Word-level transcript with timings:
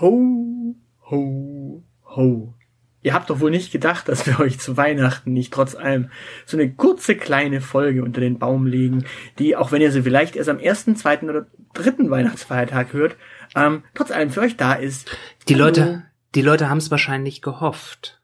Ho, 0.00 0.76
ho, 1.10 1.84
ho. 2.04 2.54
Ihr 3.02 3.14
habt 3.14 3.30
doch 3.30 3.40
wohl 3.40 3.50
nicht 3.50 3.70
gedacht, 3.70 4.08
dass 4.08 4.26
wir 4.26 4.40
euch 4.40 4.58
zu 4.58 4.76
Weihnachten 4.76 5.32
nicht 5.32 5.52
trotz 5.52 5.74
allem 5.74 6.10
so 6.44 6.56
eine 6.56 6.72
kurze 6.72 7.16
kleine 7.16 7.60
Folge 7.60 8.02
unter 8.02 8.20
den 8.20 8.38
Baum 8.38 8.66
legen, 8.66 9.04
die, 9.38 9.54
auch 9.54 9.70
wenn 9.70 9.80
ihr 9.80 9.92
sie 9.92 10.02
vielleicht 10.02 10.34
erst 10.34 10.48
am 10.48 10.58
ersten, 10.58 10.96
zweiten 10.96 11.30
oder 11.30 11.46
dritten 11.72 12.10
Weihnachtsfeiertag 12.10 12.92
hört, 12.92 13.16
ähm, 13.54 13.84
trotz 13.94 14.10
allem 14.10 14.30
für 14.30 14.40
euch 14.40 14.56
da 14.56 14.74
ist. 14.74 15.08
Die 15.48 15.54
Hallo. 15.54 15.66
Leute, 15.66 16.04
die 16.34 16.42
Leute 16.42 16.68
haben 16.68 16.78
es 16.78 16.90
wahrscheinlich 16.90 17.42
gehofft. 17.42 18.20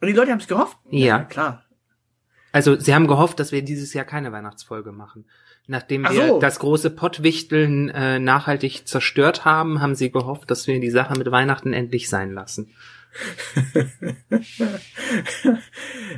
Und 0.00 0.08
die 0.08 0.14
Leute 0.14 0.30
haben 0.30 0.38
es 0.38 0.48
gehofft? 0.48 0.78
Ja. 0.90 1.06
ja. 1.06 1.24
Klar. 1.24 1.64
Also 2.52 2.78
sie 2.78 2.94
haben 2.94 3.08
gehofft, 3.08 3.40
dass 3.40 3.50
wir 3.50 3.62
dieses 3.62 3.94
Jahr 3.94 4.04
keine 4.04 4.30
Weihnachtsfolge 4.30 4.92
machen. 4.92 5.24
Nachdem 5.68 6.02
wir 6.02 6.28
so. 6.28 6.40
das 6.40 6.58
große 6.58 6.90
Pottwichteln 6.90 7.88
äh, 7.88 8.18
nachhaltig 8.18 8.86
zerstört 8.86 9.44
haben, 9.44 9.80
haben 9.80 9.94
sie 9.94 10.10
gehofft, 10.10 10.50
dass 10.50 10.66
wir 10.66 10.80
die 10.80 10.90
Sache 10.90 11.16
mit 11.16 11.30
Weihnachten 11.30 11.72
endlich 11.72 12.08
sein 12.08 12.32
lassen. 12.32 12.70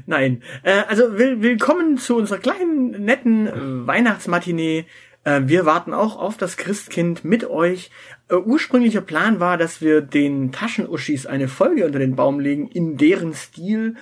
Nein. 0.07 0.43
Äh, 0.63 0.85
also 0.89 1.19
will, 1.19 1.43
willkommen 1.43 1.99
zu 1.99 2.17
unserer 2.17 2.39
kleinen, 2.39 3.05
netten 3.05 3.87
Weihnachtsmatinee. 3.87 4.87
Äh, 5.25 5.43
wir 5.45 5.67
warten 5.67 5.93
auch 5.93 6.17
auf 6.17 6.39
das 6.39 6.57
Christkind 6.57 7.25
mit 7.25 7.45
euch. 7.45 7.91
Äh, 8.31 8.37
ursprünglicher 8.37 9.03
Plan 9.03 9.41
war, 9.41 9.59
dass 9.59 9.83
wir 9.83 10.01
den 10.01 10.53
Taschenuschis 10.53 11.27
eine 11.27 11.49
Folge 11.49 11.85
unter 11.85 11.99
den 11.99 12.17
Baum 12.17 12.41
legen, 12.41 12.69
in 12.69 12.97
deren 12.97 13.35
Stil, 13.35 13.97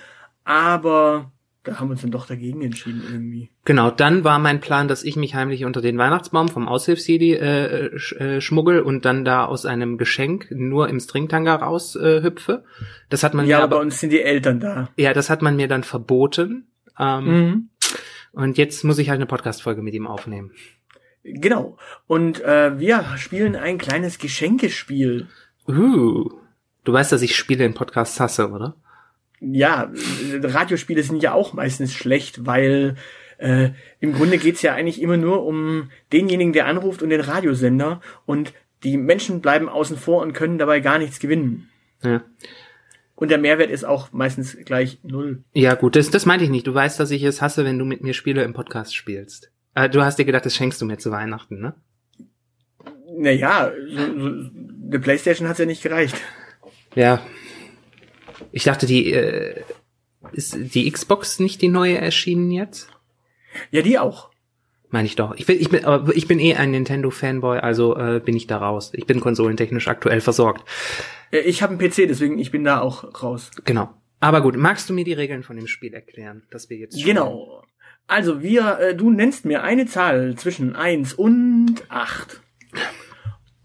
aber 0.45 1.32
da 1.63 1.79
haben 1.79 1.87
wir 1.87 1.91
uns 1.93 2.01
dann 2.01 2.11
doch 2.11 2.27
dagegen 2.27 2.61
entschieden 2.61 3.03
irgendwie. 3.09 3.49
Genau, 3.63 3.89
dann 3.89 4.25
war 4.25 4.37
mein 4.37 4.59
Plan, 4.59 4.89
dass 4.89 5.03
ich 5.03 5.15
mich 5.15 5.33
heimlich 5.33 5.63
unter 5.63 5.81
den 5.81 5.97
Weihnachtsbaum 5.97 6.49
vom 6.49 6.67
Aushilfsjedi 6.67 7.35
äh, 7.35 7.97
sch, 7.97 8.13
äh, 8.13 8.41
schmuggel 8.41 8.81
und 8.81 9.05
dann 9.05 9.23
da 9.23 9.45
aus 9.45 9.65
einem 9.65 9.97
Geschenk 9.97 10.47
nur 10.51 10.89
im 10.89 10.99
Stringtanga 10.99 11.55
raus 11.55 11.95
äh, 11.95 12.21
hüpfe. 12.21 12.65
Das 13.09 13.23
hat 13.23 13.33
man 13.33 13.47
ja, 13.47 13.57
mir 13.57 13.63
aber 13.63 13.77
bei 13.77 13.81
uns 13.81 13.99
sind 14.01 14.09
die 14.09 14.21
Eltern 14.21 14.59
da. 14.59 14.89
Ja, 14.97 15.13
das 15.13 15.29
hat 15.29 15.41
man 15.41 15.55
mir 15.55 15.69
dann 15.69 15.83
verboten. 15.83 16.67
Ähm, 16.99 17.25
mhm. 17.25 17.69
Und 18.33 18.57
jetzt 18.57 18.83
muss 18.83 18.97
ich 18.97 19.09
halt 19.09 19.17
eine 19.17 19.25
Podcast-Folge 19.25 19.81
mit 19.81 19.93
ihm 19.93 20.07
aufnehmen. 20.07 20.51
Genau. 21.23 21.77
Und 22.07 22.41
äh, 22.41 22.77
wir 22.77 23.05
spielen 23.15 23.55
ein 23.55 23.77
kleines 23.77 24.17
Geschenkespiel. 24.17 25.27
Uh, 25.67 26.29
du 26.83 26.91
weißt, 26.91 27.13
dass 27.13 27.21
ich 27.21 27.37
Spiele 27.37 27.63
in 27.63 27.73
Podcasts 27.73 28.19
hasse, 28.19 28.51
oder? 28.51 28.75
Ja, 29.51 29.91
Radiospiele 30.41 31.03
sind 31.03 31.23
ja 31.23 31.33
auch 31.33 31.53
meistens 31.53 31.93
schlecht, 31.93 32.45
weil 32.45 32.95
äh, 33.37 33.69
im 33.99 34.13
Grunde 34.13 34.37
geht's 34.37 34.61
ja 34.61 34.73
eigentlich 34.73 35.01
immer 35.01 35.17
nur 35.17 35.45
um 35.45 35.89
denjenigen, 36.11 36.53
der 36.53 36.67
anruft 36.67 37.01
und 37.01 37.09
den 37.09 37.21
Radiosender 37.21 38.01
und 38.25 38.53
die 38.83 38.97
Menschen 38.97 39.41
bleiben 39.41 39.69
außen 39.69 39.97
vor 39.97 40.21
und 40.21 40.33
können 40.33 40.57
dabei 40.57 40.79
gar 40.79 40.97
nichts 40.97 41.19
gewinnen. 41.19 41.69
Ja. 42.03 42.23
Und 43.15 43.29
der 43.29 43.37
Mehrwert 43.37 43.69
ist 43.69 43.85
auch 43.85 44.11
meistens 44.11 44.57
gleich 44.65 44.99
null. 45.03 45.43
Ja, 45.53 45.75
gut, 45.75 45.95
das, 45.95 46.09
das 46.09 46.25
meinte 46.25 46.45
ich 46.45 46.51
nicht. 46.51 46.67
Du 46.67 46.73
weißt, 46.73 46.99
dass 46.99 47.11
ich 47.11 47.23
es 47.23 47.41
hasse, 47.41 47.63
wenn 47.63 47.79
du 47.79 47.85
mit 47.85 48.01
mir 48.01 48.13
Spiele 48.13 48.43
im 48.43 48.53
Podcast 48.53 48.95
spielst. 48.95 49.51
Äh, 49.75 49.89
du 49.89 50.03
hast 50.03 50.19
dir 50.19 50.25
gedacht, 50.25 50.45
das 50.45 50.55
schenkst 50.55 50.81
du 50.81 50.85
mir 50.85 50.97
zu 50.97 51.11
Weihnachten, 51.11 51.59
ne? 51.59 51.73
Naja, 53.15 53.71
so, 53.87 54.19
so, 54.19 54.49
eine 54.87 54.99
Playstation 54.99 55.47
hat's 55.47 55.59
ja 55.59 55.65
nicht 55.65 55.83
gereicht. 55.83 56.15
Ja, 56.95 57.21
ich 58.53 58.63
dachte, 58.63 58.85
die 58.85 59.11
äh, 59.11 59.61
ist 60.31 60.55
die 60.55 60.89
Xbox 60.89 61.39
nicht 61.39 61.61
die 61.61 61.67
neue 61.67 61.97
erschienen 61.97 62.51
jetzt? 62.51 62.87
Ja, 63.71 63.81
die 63.81 63.99
auch. 63.99 64.29
Meine 64.89 65.07
ich 65.07 65.15
doch. 65.15 65.35
Ich 65.35 65.47
bin, 65.47 65.59
ich 65.59 65.69
bin, 65.69 65.85
aber 65.85 66.15
ich 66.15 66.27
bin 66.27 66.39
eh 66.39 66.55
ein 66.55 66.71
Nintendo-Fanboy, 66.71 67.59
also 67.59 67.97
äh, 67.97 68.21
bin 68.23 68.35
ich 68.35 68.45
da 68.45 68.57
raus. 68.57 68.91
Ich 68.93 69.07
bin 69.07 69.19
konsolentechnisch 69.19 69.87
aktuell 69.87 70.21
versorgt. 70.21 70.63
Ich 71.31 71.63
habe 71.63 71.71
einen 71.71 71.79
PC, 71.79 72.07
deswegen 72.07 72.37
ich 72.37 72.51
bin 72.51 72.63
da 72.63 72.79
auch 72.79 73.23
raus. 73.23 73.49
Genau. 73.65 73.89
Aber 74.19 74.41
gut, 74.41 74.55
magst 74.55 74.89
du 74.89 74.93
mir 74.93 75.03
die 75.03 75.13
Regeln 75.13 75.41
von 75.41 75.55
dem 75.57 75.67
Spiel 75.67 75.95
erklären, 75.95 76.43
dass 76.51 76.69
wir 76.69 76.77
jetzt 76.77 76.99
spielen? 76.99 77.17
Genau. 77.17 77.63
Also 78.05 78.43
wir, 78.43 78.79
äh, 78.79 78.95
du 78.95 79.09
nennst 79.09 79.45
mir 79.45 79.63
eine 79.63 79.87
Zahl 79.87 80.35
zwischen 80.35 80.75
eins 80.75 81.13
und 81.13 81.83
acht 81.89 82.41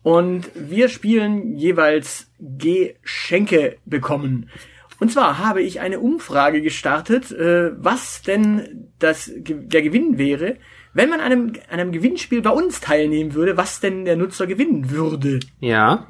Und 0.02 0.48
wir 0.54 0.88
spielen 0.88 1.56
jeweils 1.56 2.30
Geschenke 2.38 3.76
bekommen. 3.84 4.48
Und 5.00 5.12
zwar 5.12 5.38
habe 5.38 5.62
ich 5.62 5.80
eine 5.80 6.00
Umfrage 6.00 6.60
gestartet, 6.60 7.30
äh, 7.30 7.72
was 7.82 8.22
denn 8.22 8.88
das, 8.98 9.30
der 9.36 9.82
Gewinn 9.82 10.18
wäre, 10.18 10.56
wenn 10.92 11.08
man 11.08 11.20
an 11.20 11.32
einem, 11.32 11.52
an 11.70 11.80
einem 11.80 11.92
Gewinnspiel 11.92 12.42
bei 12.42 12.50
uns 12.50 12.80
teilnehmen 12.80 13.34
würde, 13.34 13.56
was 13.56 13.80
denn 13.80 14.04
der 14.04 14.16
Nutzer 14.16 14.46
gewinnen 14.46 14.90
würde. 14.90 15.38
Ja. 15.60 16.08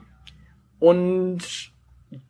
Und 0.79 1.73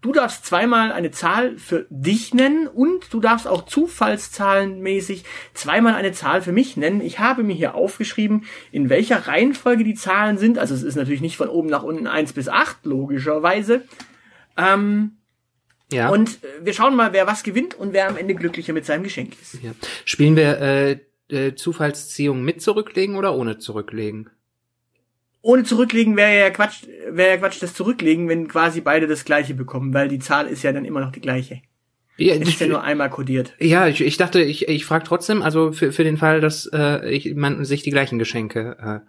du 0.01 0.13
darfst 0.13 0.47
zweimal 0.47 0.91
eine 0.91 1.11
Zahl 1.13 1.57
für 1.59 1.87
dich 1.91 2.35
nennen 2.35 2.67
und 2.67 3.13
du 3.13 3.21
darfst 3.21 3.47
auch 3.47 3.67
zufallszahlenmäßig 3.67 5.25
zweimal 5.55 5.95
eine 5.95 6.13
Zahl 6.13 6.43
für 6.43 6.53
mich 6.53 6.77
nennen. 6.77 7.01
Ich 7.01 7.21
habe 7.21 7.45
mir 7.45 7.55
hier 7.55 7.77
aufgeschrieben, 7.77 8.45
in 8.73 8.89
welcher 8.89 9.29
Reihenfolge 9.29 9.85
die 9.85 9.95
Zahlen 9.95 10.39
sind. 10.39 10.59
Also 10.59 10.75
es 10.75 10.83
ist 10.83 10.97
natürlich 10.97 11.21
nicht 11.21 11.37
von 11.37 11.49
oben 11.49 11.69
nach 11.69 11.85
unten 11.85 12.09
eins 12.09 12.33
bis 12.33 12.49
acht 12.49 12.85
logischerweise. 12.85 13.83
Ähm, 14.57 15.18
ja. 15.93 16.11
Und 16.11 16.43
äh, 16.43 16.65
wir 16.65 16.73
schauen 16.73 16.95
mal, 16.97 17.13
wer 17.13 17.27
was 17.27 17.43
gewinnt 17.43 17.75
und 17.75 17.93
wer 17.93 18.09
am 18.09 18.17
Ende 18.17 18.35
glücklicher 18.35 18.73
mit 18.73 18.85
seinem 18.85 19.05
Geschenk 19.05 19.33
ist. 19.41 19.63
Ja. 19.63 19.73
Spielen 20.05 20.37
wir 20.37 20.61
äh, 20.61 20.99
äh, 21.29 21.55
Zufallsziehung 21.55 22.43
mit 22.43 22.63
zurücklegen 22.63 23.17
oder 23.17 23.35
ohne 23.35 23.59
zurücklegen? 23.59 24.31
Ohne 25.41 25.65
zurücklegen 25.65 26.17
wäre 26.17 26.39
ja 26.39 26.51
Quatsch, 26.51 26.85
wäre 27.09 27.31
ja 27.31 27.37
Quatsch 27.39 27.63
das 27.63 27.75
zurücklegen, 27.75 28.29
wenn 28.29 28.49
quasi 28.49 28.81
beide 28.81 29.07
das 29.07 29.25
gleiche 29.25 29.55
bekommen, 29.55 29.95
weil 29.95 30.09
die 30.09 30.19
Zahl 30.19 30.47
ist 30.47 30.63
ja 30.63 30.73
dann 30.73 30.85
immer 30.85 31.01
noch 31.01 31.13
die 31.13 31.21
gleiche. 31.21 31.63
Ja, 32.19 32.35
ist 32.35 32.61
ja 32.61 32.67
nur 32.67 32.83
einmal 32.83 33.11
kodiert. 33.11 33.55
Ja, 33.61 33.87
ich, 33.87 34.01
ich 34.01 34.17
dachte, 34.17 34.43
ich, 34.43 34.69
ich 34.69 34.85
frage 34.85 35.05
trotzdem, 35.05 35.41
also 35.41 35.71
für, 35.71 35.93
für 35.93 36.03
den 36.03 36.17
Fall, 36.17 36.41
dass 36.41 36.69
äh, 36.73 37.09
ich, 37.09 37.33
man 37.37 37.65
sich 37.65 37.85
die 37.85 37.93
gleichen 37.93 38.19
Geschenke 38.19 38.77
äh, 38.81 39.09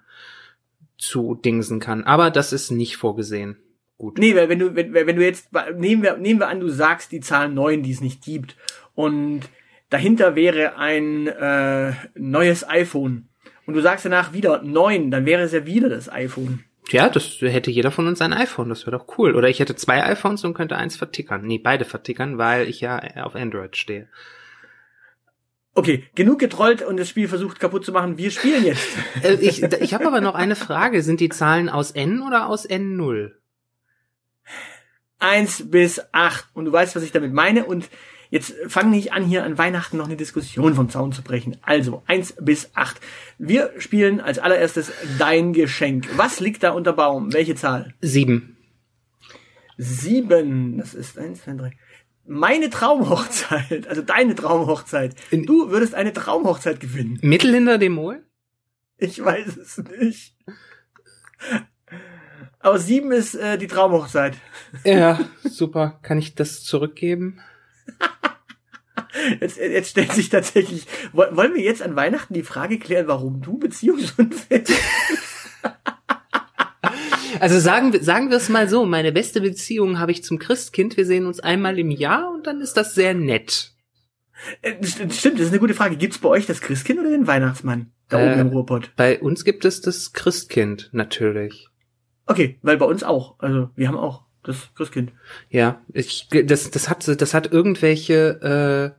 zu 0.99 1.33
dingsen 1.33 1.79
kann. 1.79 2.03
Aber 2.03 2.29
das 2.29 2.53
ist 2.53 2.69
nicht 2.69 2.97
vorgesehen. 2.97 3.57
Gut. 3.99 4.17
Nee, 4.17 4.33
weil 4.33 4.47
wenn 4.47 4.59
du, 4.59 4.75
wenn, 4.75 4.93
wenn 4.93 5.15
du 5.17 5.23
jetzt, 5.23 5.49
nehmen 5.75 6.01
wir, 6.01 6.15
nehmen 6.15 6.39
wir 6.39 6.47
an, 6.47 6.61
du 6.61 6.69
sagst 6.69 7.11
die 7.11 7.19
Zahl 7.19 7.49
neun, 7.49 7.83
die 7.83 7.91
es 7.91 7.99
nicht 7.99 8.23
gibt. 8.23 8.55
Und 8.95 9.41
dahinter 9.89 10.35
wäre 10.35 10.77
ein 10.77 11.27
äh, 11.27 11.91
neues 12.15 12.67
iPhone. 12.67 13.27
Und 13.65 13.73
du 13.73 13.81
sagst 13.81 14.05
danach 14.05 14.31
wieder 14.31 14.63
neun, 14.63 15.11
dann 15.11 15.25
wäre 15.25 15.41
es 15.41 15.51
ja 15.51 15.65
wieder 15.65 15.89
das 15.89 16.09
iPhone. 16.09 16.63
Ja, 16.91 17.09
das 17.09 17.41
hätte 17.41 17.71
jeder 17.71 17.91
von 17.91 18.07
uns 18.07 18.21
ein 18.21 18.31
iPhone, 18.31 18.69
das 18.69 18.85
wäre 18.87 18.97
doch 18.97 19.17
cool. 19.17 19.35
Oder 19.35 19.49
ich 19.49 19.59
hätte 19.59 19.75
zwei 19.75 20.01
iPhones 20.05 20.45
und 20.45 20.53
könnte 20.53 20.77
eins 20.77 20.95
vertickern. 20.95 21.45
Nee, 21.45 21.59
beide 21.59 21.83
vertickern, 21.83 22.37
weil 22.37 22.69
ich 22.69 22.79
ja 22.79 23.01
auf 23.17 23.35
Android 23.35 23.75
stehe. 23.75 24.07
Okay, 25.75 26.05
genug 26.15 26.39
getrollt 26.39 26.81
und 26.81 26.97
das 26.97 27.09
Spiel 27.09 27.27
versucht 27.27 27.59
kaputt 27.59 27.83
zu 27.83 27.91
machen. 27.91 28.17
Wir 28.17 28.31
spielen 28.31 28.63
jetzt. 28.63 28.87
Äh, 29.23 29.33
ich 29.41 29.61
ich 29.61 29.93
habe 29.93 30.07
aber 30.07 30.21
noch 30.21 30.35
eine 30.35 30.55
Frage. 30.55 31.03
Sind 31.03 31.19
die 31.19 31.29
Zahlen 31.29 31.67
aus 31.67 31.91
N 31.91 32.21
oder 32.21 32.47
aus 32.47 32.67
N0? 32.67 33.33
Eins 35.19 35.69
bis 35.69 36.01
acht 36.11 36.47
Und 36.53 36.65
du 36.65 36.71
weißt, 36.71 36.95
was 36.95 37.03
ich 37.03 37.11
damit 37.11 37.33
meine. 37.33 37.65
Und 37.65 37.89
jetzt 38.29 38.53
fang 38.67 38.89
nicht 38.89 39.13
an, 39.13 39.23
hier 39.23 39.43
an 39.43 39.57
Weihnachten 39.57 39.97
noch 39.97 40.05
eine 40.05 40.17
Diskussion 40.17 40.75
vom 40.75 40.89
Zaun 40.89 41.11
zu 41.11 41.21
brechen. 41.21 41.57
Also 41.61 42.03
eins 42.07 42.33
bis 42.39 42.71
acht 42.73 42.99
Wir 43.37 43.71
spielen 43.77 44.21
als 44.21 44.39
allererstes 44.39 44.91
dein 45.17 45.53
Geschenk. 45.53 46.07
Was 46.17 46.39
liegt 46.39 46.63
da 46.63 46.71
unter 46.71 46.93
Baum? 46.93 47.33
Welche 47.33 47.55
Zahl? 47.55 47.93
Sieben. 48.01 48.57
Sieben. 49.77 50.77
Das 50.77 50.93
ist 50.93 51.17
eins, 51.17 51.43
zwei, 51.43 51.53
drei. 51.53 51.71
Meine 52.25 52.69
Traumhochzeit, 52.69 53.87
also 53.87 54.03
deine 54.03 54.35
Traumhochzeit. 54.35 55.15
Du 55.31 55.71
würdest 55.71 55.95
eine 55.95 56.13
Traumhochzeit 56.13 56.79
gewinnen. 56.79 57.17
Mittel 57.23 57.55
hinter 57.55 57.79
dem 57.79 57.93
Mol? 57.93 58.23
Ich 58.97 59.23
weiß 59.23 59.57
es 59.57 59.77
nicht. 59.99 60.35
Aber 62.59 62.77
sieben 62.77 63.11
ist 63.11 63.35
äh, 63.35 63.57
die 63.57 63.67
Traumhochzeit. 63.67 64.35
Ja, 64.83 65.19
super. 65.43 65.99
Kann 66.01 66.17
ich 66.17 66.35
das 66.35 66.63
zurückgeben? 66.63 67.39
Jetzt, 69.39 69.57
jetzt 69.57 69.89
stellt 69.89 70.11
sich 70.11 70.29
tatsächlich, 70.29 70.85
wollen 71.13 71.55
wir 71.55 71.63
jetzt 71.63 71.81
an 71.81 71.95
Weihnachten 71.95 72.33
die 72.35 72.43
Frage 72.43 72.77
klären, 72.77 73.07
warum 73.07 73.41
du 73.41 73.57
beziehungsunfähig 73.57 74.65
bist? 74.65 74.81
Also 77.39 77.59
sagen, 77.59 77.93
wir 77.93 78.03
sagen 78.03 78.29
wir 78.29 78.37
es 78.37 78.49
mal 78.49 78.67
so, 78.67 78.85
meine 78.85 79.11
beste 79.11 79.39
Beziehung 79.39 79.99
habe 79.99 80.11
ich 80.11 80.23
zum 80.23 80.39
Christkind. 80.39 80.97
Wir 80.97 81.05
sehen 81.05 81.25
uns 81.25 81.39
einmal 81.39 81.79
im 81.79 81.91
Jahr 81.91 82.31
und 82.33 82.47
dann 82.47 82.59
ist 82.59 82.75
das 82.75 82.95
sehr 82.95 83.13
nett. 83.13 83.71
Äh, 84.61 84.83
stimmt, 84.83 85.39
das 85.39 85.45
ist 85.45 85.49
eine 85.49 85.59
gute 85.59 85.73
Frage. 85.73 85.95
Gibt's 85.95 86.17
bei 86.17 86.29
euch 86.29 86.45
das 86.45 86.61
Christkind 86.61 86.99
oder 86.99 87.11
den 87.11 87.27
Weihnachtsmann? 87.27 87.91
Da 88.09 88.19
äh, 88.19 88.31
oben 88.31 88.41
im 88.41 88.47
Ruhrpott. 88.47 88.91
Bei 88.95 89.19
uns 89.19 89.45
gibt 89.45 89.63
es 89.63 89.81
das 89.81 90.13
Christkind, 90.13 90.89
natürlich. 90.91 91.69
Okay, 92.29 92.59
weil 92.61 92.77
bei 92.77 92.85
uns 92.85 93.03
auch. 93.03 93.35
Also 93.39 93.71
wir 93.75 93.87
haben 93.87 93.97
auch 93.97 94.21
das 94.43 94.69
Christkind. 94.75 95.11
Ja, 95.49 95.81
ich, 95.91 96.27
das, 96.29 96.69
das 96.69 96.87
hat, 96.87 97.07
das 97.07 97.33
hat 97.33 97.51
irgendwelche, 97.51 98.93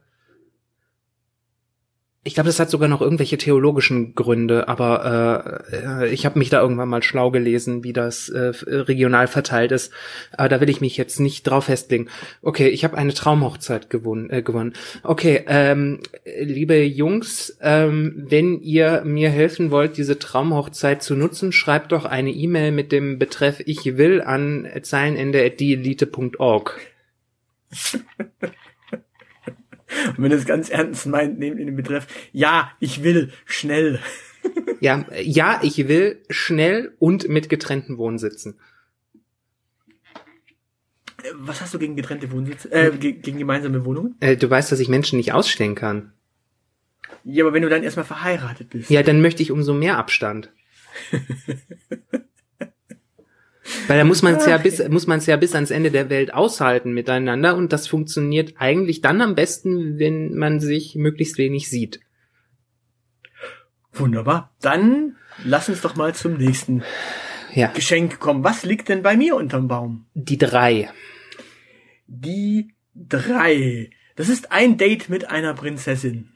Ich 2.23 2.35
glaube, 2.35 2.49
das 2.49 2.59
hat 2.59 2.69
sogar 2.69 2.87
noch 2.87 3.01
irgendwelche 3.01 3.39
theologischen 3.39 4.13
Gründe, 4.13 4.67
aber 4.67 5.63
äh, 5.71 6.09
ich 6.09 6.23
habe 6.23 6.37
mich 6.37 6.51
da 6.51 6.61
irgendwann 6.61 6.87
mal 6.87 7.01
schlau 7.01 7.31
gelesen, 7.31 7.83
wie 7.83 7.93
das 7.93 8.29
äh, 8.29 8.51
regional 8.67 9.25
verteilt 9.25 9.71
ist. 9.71 9.91
Aber 10.37 10.47
da 10.47 10.61
will 10.61 10.69
ich 10.69 10.81
mich 10.81 10.97
jetzt 10.97 11.19
nicht 11.19 11.41
drauf 11.43 11.65
festlegen. 11.65 12.09
Okay, 12.43 12.67
ich 12.67 12.83
habe 12.83 12.95
eine 12.95 13.15
Traumhochzeit 13.15 13.89
gewonnen. 13.89 14.29
Äh, 14.29 14.43
gewonnen. 14.43 14.73
Okay, 15.01 15.43
ähm, 15.47 16.01
liebe 16.23 16.83
Jungs, 16.83 17.57
ähm, 17.59 18.13
wenn 18.29 18.61
ihr 18.61 19.01
mir 19.03 19.31
helfen 19.31 19.71
wollt, 19.71 19.97
diese 19.97 20.19
Traumhochzeit 20.19 21.01
zu 21.01 21.15
nutzen, 21.15 21.51
schreibt 21.51 21.91
doch 21.91 22.05
eine 22.05 22.29
E-Mail 22.29 22.71
mit 22.71 22.91
dem 22.91 23.17
Betreff 23.17 23.63
Ich 23.65 23.97
will 23.97 24.21
an 24.21 24.67
zeilenende.dieelite.org. 24.83 26.79
Und 30.17 30.23
wenn 30.23 30.31
es 30.31 30.45
ganz 30.45 30.69
ernst 30.69 31.05
meint, 31.05 31.39
nehmt 31.39 31.59
in 31.59 31.67
den 31.67 31.75
Betreff, 31.75 32.07
ja, 32.31 32.71
ich 32.79 33.03
will, 33.03 33.31
schnell. 33.45 33.99
ja, 34.79 35.05
ja, 35.21 35.59
ich 35.63 35.87
will 35.87 36.21
schnell 36.29 36.95
und 36.99 37.27
mit 37.27 37.49
getrennten 37.49 37.97
Wohnsitzen. 37.97 38.59
Was 41.35 41.61
hast 41.61 41.73
du 41.73 41.79
gegen 41.79 41.95
getrennte 41.95 42.31
Wohnsitze? 42.31 42.71
Äh, 42.71 42.91
gegen 42.97 43.37
gemeinsame 43.37 43.85
Wohnungen? 43.85 44.15
Äh, 44.21 44.37
du 44.37 44.49
weißt, 44.49 44.71
dass 44.71 44.79
ich 44.79 44.89
Menschen 44.89 45.17
nicht 45.17 45.33
ausstehen 45.33 45.75
kann. 45.75 46.13
Ja, 47.23 47.43
aber 47.43 47.53
wenn 47.53 47.61
du 47.61 47.69
dann 47.69 47.83
erstmal 47.83 48.05
verheiratet 48.05 48.69
bist. 48.69 48.89
Ja, 48.89 49.03
dann 49.03 49.21
möchte 49.21 49.43
ich 49.43 49.51
umso 49.51 49.73
mehr 49.73 49.97
Abstand. 49.97 50.51
Weil 53.87 53.97
da 53.97 54.03
muss 54.03 54.21
man 54.21 54.35
es 54.35 54.45
ja 54.45 54.57
bis 54.57 54.87
muss 54.89 55.07
man 55.07 55.19
es 55.19 55.25
ja 55.25 55.35
bis 55.37 55.55
ans 55.55 55.71
Ende 55.71 55.91
der 55.91 56.09
Welt 56.09 56.33
aushalten 56.33 56.93
miteinander 56.93 57.55
und 57.55 57.73
das 57.73 57.87
funktioniert 57.87 58.55
eigentlich 58.57 59.01
dann 59.01 59.21
am 59.21 59.35
besten, 59.35 59.99
wenn 59.99 60.35
man 60.35 60.59
sich 60.59 60.95
möglichst 60.95 61.37
wenig 61.37 61.69
sieht. 61.69 61.99
Wunderbar. 63.93 64.53
Dann 64.61 65.17
lass 65.43 65.69
uns 65.69 65.81
doch 65.81 65.95
mal 65.95 66.15
zum 66.15 66.37
nächsten 66.37 66.83
ja. 67.53 67.67
Geschenk 67.67 68.19
kommen. 68.19 68.43
Was 68.43 68.63
liegt 68.63 68.89
denn 68.89 69.01
bei 69.01 69.17
mir 69.17 69.35
unterm 69.35 69.67
Baum? 69.67 70.05
Die 70.13 70.37
drei. 70.37 70.89
Die 72.07 72.73
drei. 72.95 73.89
Das 74.15 74.29
ist 74.29 74.51
ein 74.51 74.77
Date 74.77 75.09
mit 75.09 75.29
einer 75.29 75.53
Prinzessin. 75.53 76.31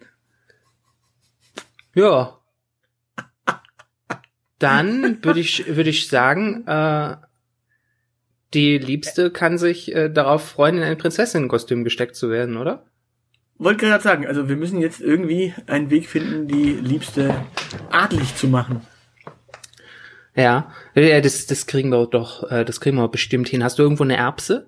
Ja. 1.93 2.39
Dann 4.65 5.23
würde 5.23 5.39
ich, 5.39 5.75
würde 5.75 5.91
ich 5.91 6.07
sagen, 6.07 6.65
äh, 6.65 7.17
die 8.55 8.79
Liebste 8.79 9.29
kann 9.29 9.59
sich 9.59 9.93
äh, 9.93 10.09
darauf 10.09 10.43
freuen, 10.43 10.77
in 10.77 10.83
ein 10.83 10.97
Prinzessinnenkostüm 10.97 11.83
gesteckt 11.83 12.15
zu 12.15 12.31
werden, 12.31 12.57
oder? 12.57 12.83
Wollte 13.59 13.85
gerade 13.85 14.03
sagen, 14.03 14.25
also 14.25 14.49
wir 14.49 14.55
müssen 14.55 14.81
jetzt 14.81 15.01
irgendwie 15.01 15.53
einen 15.67 15.91
Weg 15.91 16.09
finden, 16.09 16.47
die 16.47 16.71
Liebste 16.73 17.35
adlig 17.91 18.35
zu 18.35 18.47
machen. 18.47 18.81
Ja, 20.35 20.71
ja, 20.95 21.21
das, 21.21 21.45
das 21.45 21.67
kriegen 21.67 21.91
wir 21.91 22.07
doch, 22.07 22.49
äh, 22.51 22.65
das 22.65 22.81
kriegen 22.81 22.97
wir 22.97 23.07
bestimmt 23.07 23.47
hin. 23.47 23.63
Hast 23.63 23.77
du 23.77 23.83
irgendwo 23.83 24.03
eine 24.03 24.17
Erbse? 24.17 24.67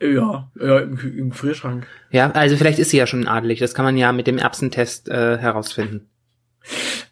Ja, 0.00 0.50
ja 0.58 0.78
im, 0.78 0.98
im 0.98 1.32
Frierschrank. 1.32 1.86
Ja, 2.10 2.30
also 2.30 2.56
vielleicht 2.56 2.78
ist 2.78 2.88
sie 2.88 2.96
ja 2.96 3.06
schon 3.06 3.28
adelig. 3.28 3.58
Das 3.58 3.74
kann 3.74 3.84
man 3.84 3.98
ja 3.98 4.12
mit 4.12 4.26
dem 4.26 4.38
Erbsentest 4.38 5.10
äh, 5.10 5.36
herausfinden. 5.36 6.08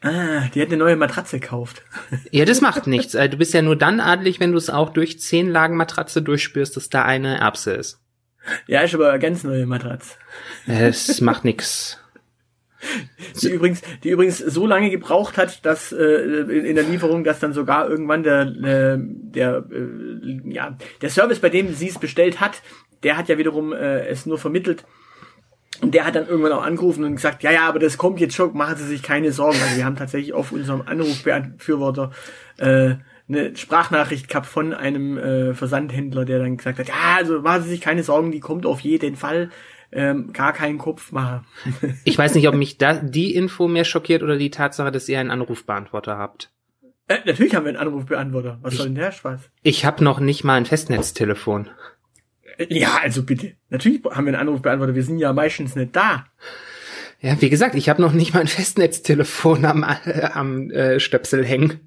Ah, 0.00 0.48
die 0.54 0.60
hat 0.60 0.68
eine 0.68 0.76
neue 0.76 0.96
Matratze 0.96 1.40
gekauft. 1.40 1.82
Ja, 2.30 2.44
das 2.44 2.60
macht 2.60 2.86
nichts. 2.86 3.14
Äh, 3.14 3.28
du 3.28 3.36
bist 3.36 3.54
ja 3.54 3.62
nur 3.62 3.76
dann 3.76 4.00
adelig, 4.00 4.40
wenn 4.40 4.52
du 4.52 4.58
es 4.58 4.70
auch 4.70 4.90
durch 4.90 5.20
zehn 5.20 5.48
Lagen 5.48 5.76
Matratze 5.76 6.22
durchspürst, 6.22 6.76
dass 6.76 6.90
da 6.90 7.02
eine 7.02 7.38
Erbse 7.38 7.72
ist. 7.72 8.00
Ja, 8.66 8.82
ist 8.82 8.94
aber 8.94 9.10
eine 9.10 9.18
ganz 9.18 9.44
neue 9.44 9.66
Matratze. 9.66 10.14
Es 10.66 11.20
macht 11.20 11.44
nichts. 11.44 11.98
Die 13.40 13.48
übrigens, 13.48 13.80
die 14.02 14.10
übrigens 14.10 14.38
so 14.38 14.66
lange 14.66 14.90
gebraucht 14.90 15.38
hat, 15.38 15.64
dass 15.64 15.90
äh, 15.92 16.04
in 16.04 16.74
der 16.74 16.84
Lieferung, 16.84 17.24
dass 17.24 17.40
dann 17.40 17.54
sogar 17.54 17.88
irgendwann 17.88 18.22
der 18.22 18.42
äh, 18.42 18.98
der 18.98 19.64
äh, 19.70 20.52
ja 20.52 20.76
der 21.00 21.08
Service, 21.08 21.38
bei 21.38 21.48
dem 21.48 21.72
sie 21.72 21.88
es 21.88 21.98
bestellt 21.98 22.40
hat, 22.40 22.60
der 23.02 23.16
hat 23.16 23.28
ja 23.28 23.38
wiederum 23.38 23.72
äh, 23.72 24.06
es 24.06 24.26
nur 24.26 24.38
vermittelt 24.38 24.84
und 25.84 25.94
der 25.94 26.06
hat 26.06 26.14
dann 26.14 26.26
irgendwann 26.26 26.52
auch 26.52 26.62
angerufen 26.62 27.04
und 27.04 27.16
gesagt, 27.16 27.42
ja, 27.42 27.50
ja, 27.52 27.69
aber 27.69 27.78
das 27.78 27.98
kommt 27.98 28.19
jetzt 28.19 28.34
schon, 28.34 28.56
machen 28.56 28.76
Sie 28.76 28.86
sich 28.86 29.02
keine 29.02 29.32
Sorgen. 29.32 29.58
Also 29.62 29.76
wir 29.76 29.84
haben 29.84 29.96
tatsächlich 29.96 30.32
auf 30.32 30.50
unserem 30.50 30.82
Anrufbefürworter 30.86 32.10
äh, 32.56 32.94
eine 33.28 33.54
Sprachnachricht 33.54 34.28
gehabt 34.28 34.46
von 34.46 34.72
einem 34.72 35.19
äh, 35.19 35.52
Versandhändler, 35.52 36.25
der 36.25 36.38
dann 36.38 36.56
gesagt 36.56 36.78
hat, 36.78 36.88
ja, 36.88 37.16
also 37.19 37.42
machen 37.42 37.64
Sie 37.64 37.69
sich 37.69 37.82
keine 37.82 38.02
Sorgen, 38.02 38.32
die 38.32 38.40
kommt 38.40 38.64
auf 38.64 38.81
jeden 38.81 39.14
Fall. 39.14 39.50
Ähm, 39.92 40.32
gar 40.32 40.54
keinen 40.54 40.78
Kopf 40.78 41.12
machen. 41.12 41.46
ich 42.04 42.16
weiß 42.16 42.34
nicht, 42.34 42.48
ob 42.48 42.54
mich 42.54 42.78
da 42.78 42.94
die 42.94 43.34
Info 43.34 43.69
mehr 43.69 43.84
schockiert 43.84 44.22
oder 44.22 44.38
die 44.38 44.50
Tatsache, 44.50 44.90
dass 44.90 45.08
ihr 45.08 45.20
einen 45.20 45.31
Anrufbeantworter 45.31 46.16
habt. 46.16 46.50
Äh, 47.08 47.19
natürlich 47.26 47.54
haben 47.54 47.64
wir 47.64 47.69
einen 47.69 47.88
Anrufbeantworter. 47.88 48.58
Was 48.62 48.72
ich, 48.72 48.78
soll 48.78 48.88
denn 48.88 48.96
der 48.96 49.12
Spaß? 49.12 49.50
Ich 49.62 49.84
habe 49.84 50.02
noch 50.02 50.19
nicht 50.19 50.44
mal 50.44 50.54
ein 50.54 50.66
Festnetztelefon. 50.66 51.69
Ja, 52.68 52.98
also 53.02 53.22
bitte. 53.24 53.54
Natürlich 53.70 54.04
haben 54.04 54.26
wir 54.26 54.32
einen 54.32 54.48
Anruf 54.48 54.62
beantwortet. 54.62 54.96
Wir 54.96 55.02
sind 55.02 55.18
ja 55.18 55.32
meistens 55.32 55.74
nicht 55.74 55.94
da. 55.94 56.26
Ja, 57.20 57.40
wie 57.40 57.50
gesagt, 57.50 57.74
ich 57.74 57.88
habe 57.88 58.02
noch 58.02 58.12
nicht 58.12 58.34
mal 58.34 58.40
ein 58.40 58.48
Festnetztelefon 58.48 59.64
am, 59.64 59.82
äh, 59.82 60.28
am 60.32 60.70
äh, 60.70 61.00
Stöpsel 61.00 61.44
hängen. 61.44 61.80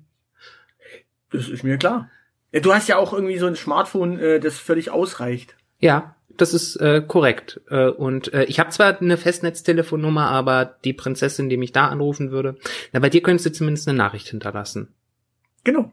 Das 1.32 1.48
ist 1.48 1.64
mir 1.64 1.78
klar. 1.78 2.10
Du 2.52 2.74
hast 2.74 2.88
ja 2.88 2.98
auch 2.98 3.14
irgendwie 3.14 3.38
so 3.38 3.46
ein 3.46 3.56
Smartphone, 3.56 4.20
äh, 4.20 4.40
das 4.40 4.58
völlig 4.58 4.90
ausreicht. 4.90 5.56
Ja, 5.80 6.16
das 6.30 6.54
ist 6.54 6.78
äh, 6.78 7.04
korrekt. 7.06 7.62
Äh, 7.70 7.88
und 7.88 8.34
äh, 8.34 8.46
ich 8.46 8.60
habe 8.60 8.70
zwar 8.70 9.00
eine 9.00 9.18
Festnetztelefonnummer, 9.18 10.30
aber 10.30 10.78
die 10.84 10.94
Prinzessin, 10.94 11.50
die 11.50 11.58
mich 11.58 11.72
da 11.72 11.88
anrufen 11.88 12.32
würde, 12.32 12.56
na, 12.94 13.00
bei 13.00 13.10
dir 13.10 13.22
könntest 13.22 13.46
du 13.46 13.52
zumindest 13.52 13.88
eine 13.88 13.98
Nachricht 13.98 14.30
hinterlassen. 14.30 14.94
Genau. 15.64 15.92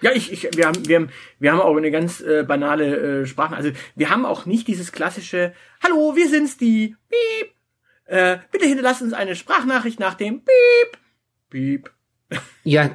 Ja, 0.00 0.12
ich, 0.12 0.32
ich, 0.32 0.56
wir 0.56 0.66
haben, 0.66 0.86
wir 0.86 0.96
haben, 0.96 1.10
wir 1.38 1.52
haben 1.52 1.60
auch 1.60 1.76
eine 1.76 1.90
ganz 1.90 2.20
äh, 2.20 2.44
banale 2.46 3.22
äh, 3.22 3.26
Sprache. 3.26 3.56
Also 3.56 3.70
wir 3.94 4.10
haben 4.10 4.26
auch 4.26 4.46
nicht 4.46 4.68
dieses 4.68 4.92
klassische 4.92 5.54
Hallo, 5.82 6.14
wir 6.16 6.28
sind's 6.28 6.56
die. 6.56 6.96
Piep. 7.08 7.50
Äh, 8.06 8.38
bitte 8.50 8.66
hinterlasst 8.66 9.02
uns 9.02 9.12
eine 9.12 9.34
Sprachnachricht 9.34 9.98
nach 10.00 10.14
dem 10.14 10.42
Piep. 10.42 10.98
Piep. 11.50 11.90
Ja, 12.64 12.90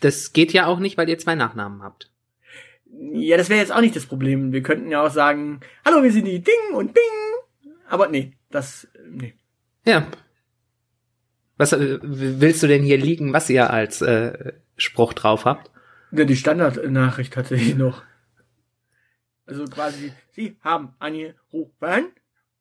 das 0.00 0.32
geht 0.32 0.52
ja 0.52 0.66
auch 0.66 0.80
nicht, 0.80 0.98
weil 0.98 1.08
ihr 1.08 1.18
zwei 1.18 1.36
Nachnamen 1.36 1.82
habt. 1.82 2.10
Ja, 3.12 3.36
das 3.36 3.48
wäre 3.48 3.60
jetzt 3.60 3.72
auch 3.72 3.80
nicht 3.80 3.94
das 3.94 4.06
Problem. 4.06 4.52
Wir 4.52 4.62
könnten 4.62 4.90
ja 4.90 5.04
auch 5.06 5.10
sagen, 5.10 5.60
hallo, 5.84 6.02
wir 6.02 6.12
sind 6.12 6.24
die 6.24 6.42
Ding 6.42 6.74
und 6.74 6.94
Bing. 6.94 7.72
Aber 7.88 8.08
nee, 8.08 8.32
das, 8.50 8.88
nee. 9.08 9.34
Ja. 9.84 10.06
Was 11.56 11.72
äh, 11.72 11.98
willst 12.02 12.62
du 12.62 12.66
denn 12.66 12.82
hier 12.82 12.98
liegen, 12.98 13.32
was 13.32 13.50
ihr 13.50 13.70
als 13.70 14.02
äh, 14.02 14.52
Spruch 14.76 15.12
drauf 15.12 15.44
habt? 15.44 15.70
Ja, 16.10 16.24
die 16.24 16.36
Standardnachricht 16.36 17.32
tatsächlich 17.32 17.76
noch. 17.76 18.02
Also 19.46 19.64
quasi, 19.64 20.12
Sie 20.32 20.56
haben 20.62 20.94
angerufen. 20.98 22.12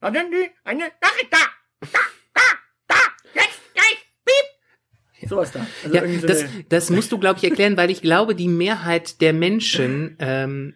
Haben 0.01 0.31
Sie 0.31 0.49
eine 0.63 0.83
Nachricht 1.01 1.31
da? 1.31 1.37
Da, 1.81 1.99
da, 2.33 2.41
da, 2.87 2.95
jetzt, 3.33 3.59
gleich, 3.73 3.97
piep. 4.25 5.29
Sowas 5.29 5.51
da. 5.51 5.65
Also 5.83 5.95
ja, 5.95 6.19
so 6.19 6.27
das, 6.27 6.45
das 6.69 6.89
musst 6.89 7.11
du, 7.11 7.17
glaube 7.17 7.37
ich, 7.37 7.43
erklären, 7.43 7.77
weil 7.77 7.89
ich 7.89 8.01
glaube, 8.01 8.35
die 8.35 8.47
Mehrheit 8.47 9.21
der 9.21 9.33
Menschen, 9.33 10.15
ähm, 10.19 10.75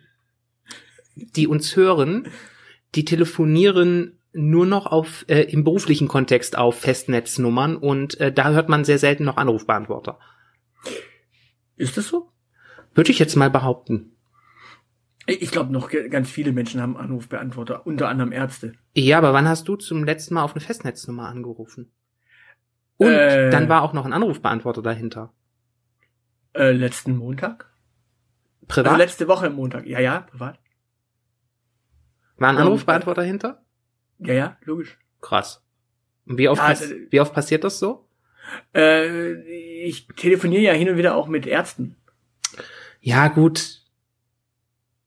die 1.15 1.47
uns 1.47 1.75
hören, 1.75 2.27
die 2.95 3.05
telefonieren 3.05 4.17
nur 4.33 4.65
noch 4.65 4.85
auf 4.85 5.25
äh, 5.27 5.41
im 5.43 5.63
beruflichen 5.63 6.07
Kontext 6.07 6.57
auf 6.57 6.79
Festnetznummern 6.79 7.75
und 7.75 8.19
äh, 8.19 8.31
da 8.31 8.51
hört 8.51 8.69
man 8.69 8.85
sehr 8.85 8.97
selten 8.97 9.25
noch 9.25 9.37
Anrufbeantworter. 9.37 10.19
Ist 11.75 11.97
das 11.97 12.07
so? 12.07 12.30
Würde 12.93 13.11
ich 13.11 13.19
jetzt 13.19 13.35
mal 13.35 13.49
behaupten. 13.49 14.15
Ich 15.27 15.51
glaube, 15.51 15.71
noch 15.71 15.89
ganz 16.09 16.29
viele 16.29 16.51
Menschen 16.51 16.81
haben 16.81 16.97
Anrufbeantworter, 16.97 17.85
unter 17.85 18.09
anderem 18.09 18.31
Ärzte. 18.31 18.73
Ja, 18.95 19.17
aber 19.17 19.33
wann 19.33 19.47
hast 19.47 19.67
du 19.67 19.75
zum 19.75 20.03
letzten 20.03 20.33
Mal 20.33 20.43
auf 20.43 20.53
eine 20.53 20.61
Festnetznummer 20.61 21.27
angerufen? 21.27 21.91
Und 22.97 23.07
äh, 23.07 23.49
dann 23.49 23.69
war 23.69 23.83
auch 23.83 23.93
noch 23.93 24.05
ein 24.05 24.13
Anrufbeantworter 24.13 24.81
dahinter. 24.81 25.31
Äh, 26.53 26.71
letzten 26.71 27.17
Montag? 27.17 27.71
Privat? 28.67 28.87
Also 28.87 28.97
letzte 28.97 29.27
Woche 29.27 29.49
Montag. 29.49 29.85
Ja, 29.85 29.99
ja, 29.99 30.21
privat. 30.21 30.59
War 32.37 32.49
ein 32.49 32.57
Anrufbeantworter 32.57 33.21
dahinter? 33.21 33.63
Ja, 34.19 34.33
ja, 34.33 34.57
logisch. 34.63 34.99
Krass. 35.21 35.63
Und 36.25 36.37
wie 36.37 36.49
oft, 36.49 36.61
ja, 36.61 36.73
äh, 36.73 37.07
wie 37.09 37.19
oft 37.19 37.33
passiert 37.33 37.63
das 37.63 37.79
so? 37.79 38.07
Äh, 38.73 39.33
ich 39.83 40.07
telefoniere 40.15 40.61
ja 40.61 40.73
hin 40.73 40.89
und 40.89 40.97
wieder 40.97 41.15
auch 41.15 41.27
mit 41.27 41.45
Ärzten. 41.45 41.95
Ja, 43.01 43.27
gut. 43.27 43.81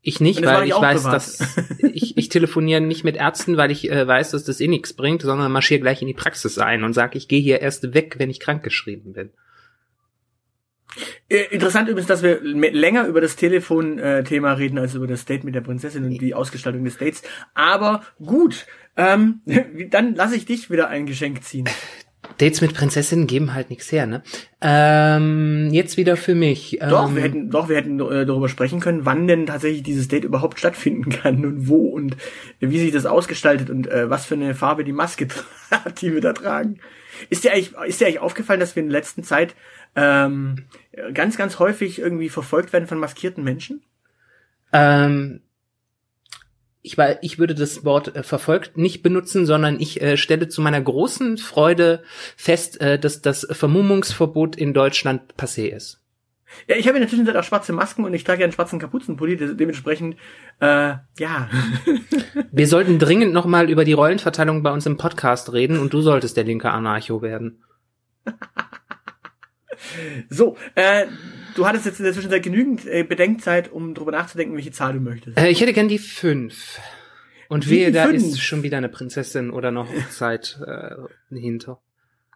Ich 0.06 0.20
nicht, 0.20 0.44
weil 0.44 0.64
ich, 0.64 0.74
ich 0.74 0.80
weiß, 0.80 1.04
dass 1.04 1.56
ich, 1.78 2.18
ich 2.18 2.28
telefoniere 2.28 2.82
nicht 2.82 3.04
mit 3.04 3.16
Ärzten, 3.16 3.56
weil 3.56 3.70
ich 3.70 3.90
äh, 3.90 4.06
weiß, 4.06 4.32
dass 4.32 4.44
das 4.44 4.60
eh 4.60 4.68
nichts 4.68 4.92
bringt, 4.92 5.22
sondern 5.22 5.50
marschiere 5.50 5.80
gleich 5.80 6.02
in 6.02 6.08
die 6.08 6.14
Praxis 6.14 6.58
ein 6.58 6.84
und 6.84 6.92
sage, 6.92 7.16
ich 7.16 7.26
gehe 7.26 7.40
hier 7.40 7.62
erst 7.62 7.94
weg, 7.94 8.16
wenn 8.18 8.28
ich 8.28 8.38
krankgeschrieben 8.38 9.14
bin. 9.14 9.30
Äh, 11.30 11.44
interessant 11.50 11.88
übrigens, 11.88 12.08
dass 12.08 12.22
wir 12.22 12.40
länger 12.42 13.06
über 13.06 13.22
das 13.22 13.36
Telefon-Thema 13.36 14.52
reden 14.52 14.78
als 14.78 14.94
über 14.94 15.06
das 15.06 15.24
Date 15.24 15.44
mit 15.44 15.54
der 15.54 15.62
Prinzessin 15.62 16.04
und 16.04 16.18
die 16.18 16.34
Ausgestaltung 16.34 16.84
des 16.84 16.98
Dates. 16.98 17.22
Aber 17.54 18.02
gut, 18.22 18.66
ähm, 18.96 19.40
dann 19.90 20.14
lasse 20.14 20.36
ich 20.36 20.44
dich 20.44 20.70
wieder 20.70 20.88
ein 20.88 21.06
Geschenk 21.06 21.42
ziehen. 21.44 21.68
Dates 22.38 22.60
mit 22.60 22.74
Prinzessinnen 22.74 23.26
geben 23.26 23.54
halt 23.54 23.70
nichts 23.70 23.90
her, 23.92 24.06
ne? 24.06 24.22
Ähm, 24.60 25.68
jetzt 25.72 25.96
wieder 25.96 26.16
für 26.16 26.34
mich. 26.34 26.78
Doch, 26.80 27.08
ähm, 27.08 27.16
wir 27.16 27.22
hätten, 27.22 27.50
doch, 27.50 27.68
wir 27.68 27.76
hätten 27.76 28.00
äh, 28.00 28.26
darüber 28.26 28.48
sprechen 28.48 28.80
können, 28.80 29.04
wann 29.04 29.26
denn 29.26 29.46
tatsächlich 29.46 29.82
dieses 29.82 30.08
Date 30.08 30.24
überhaupt 30.24 30.58
stattfinden 30.58 31.10
kann 31.10 31.44
und 31.44 31.68
wo 31.68 31.88
und 31.88 32.16
wie 32.60 32.78
sich 32.78 32.92
das 32.92 33.06
ausgestaltet 33.06 33.70
und 33.70 33.86
äh, 33.86 34.10
was 34.10 34.26
für 34.26 34.34
eine 34.34 34.54
Farbe 34.54 34.84
die 34.84 34.92
Maske 34.92 35.28
hat, 35.70 36.00
die 36.00 36.12
wir 36.12 36.20
da 36.20 36.32
tragen. 36.32 36.80
Ist 37.30 37.44
dir 37.44 37.52
eigentlich, 37.52 37.72
ist 37.86 38.00
dir 38.00 38.06
eigentlich 38.06 38.20
aufgefallen, 38.20 38.60
dass 38.60 38.74
wir 38.74 38.82
in 38.82 38.88
der 38.88 38.98
letzten 38.98 39.22
Zeit 39.22 39.54
ähm, 39.94 40.64
ganz, 41.12 41.36
ganz 41.36 41.58
häufig 41.58 42.00
irgendwie 42.00 42.28
verfolgt 42.28 42.72
werden 42.72 42.88
von 42.88 42.98
maskierten 42.98 43.44
Menschen? 43.44 43.82
Ähm, 44.72 45.40
ich, 46.84 46.98
war, 46.98 47.22
ich 47.22 47.38
würde 47.38 47.54
das 47.54 47.84
Wort 47.84 48.14
äh, 48.14 48.22
verfolgt 48.22 48.76
nicht 48.76 49.02
benutzen, 49.02 49.46
sondern 49.46 49.80
ich 49.80 50.02
äh, 50.02 50.18
stelle 50.18 50.48
zu 50.48 50.60
meiner 50.60 50.80
großen 50.80 51.38
Freude 51.38 52.02
fest, 52.36 52.80
äh, 52.80 52.98
dass 52.98 53.22
das 53.22 53.46
Vermummungsverbot 53.50 54.54
in 54.54 54.74
Deutschland 54.74 55.34
passé 55.36 55.66
ist. 55.66 56.02
Ja, 56.68 56.76
ich 56.76 56.86
habe 56.86 56.98
in 56.98 57.00
der 57.00 57.08
Zwischenzeit 57.08 57.36
auch 57.36 57.42
schwarze 57.42 57.72
Masken 57.72 58.04
und 58.04 58.12
ich 58.12 58.22
trage 58.22 58.40
ja 58.40 58.44
einen 58.44 58.52
schwarzen 58.52 58.78
Kapuzenpulli, 58.78 59.56
dementsprechend, 59.56 60.16
äh, 60.60 60.94
ja. 61.18 61.48
Wir 62.52 62.68
sollten 62.68 62.98
dringend 62.98 63.32
nochmal 63.32 63.70
über 63.70 63.84
die 63.84 63.94
Rollenverteilung 63.94 64.62
bei 64.62 64.70
uns 64.70 64.84
im 64.84 64.98
Podcast 64.98 65.54
reden 65.54 65.78
und 65.78 65.92
du 65.94 66.02
solltest 66.02 66.36
der 66.36 66.44
linke 66.44 66.70
Anarcho 66.70 67.22
werden. 67.22 67.64
so, 70.28 70.56
äh, 70.74 71.06
du 71.54 71.66
hattest 71.66 71.86
jetzt 71.86 71.98
in 71.98 72.04
der 72.04 72.12
Zwischenzeit 72.12 72.42
genügend 72.42 72.86
äh, 72.86 73.02
Bedenkzeit, 73.02 73.70
um 73.70 73.94
drüber 73.94 74.12
nachzudenken, 74.12 74.54
welche 74.56 74.72
Zahl 74.72 74.94
du 74.94 75.00
möchtest. 75.00 75.38
Äh, 75.38 75.48
ich 75.48 75.60
hätte 75.60 75.72
gern 75.72 75.88
die 75.88 75.98
fünf. 75.98 76.78
Und 77.48 77.68
wehe, 77.68 77.92
da 77.92 78.06
ist 78.06 78.40
schon 78.40 78.62
wieder 78.62 78.78
eine 78.78 78.88
Prinzessin 78.88 79.50
oder 79.50 79.70
noch 79.70 79.88
Zeit 80.10 80.58
äh, 80.66 80.94
hinter. 81.30 81.80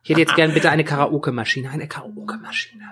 Ich 0.03 0.11
hätte 0.11 0.21
jetzt 0.21 0.37
gern 0.37 0.55
bitte 0.55 0.71
eine 0.71 0.85
Karaoke-Maschine, 0.85 1.71
eine 1.71 1.89
Karaoke-Maschine. 1.89 2.85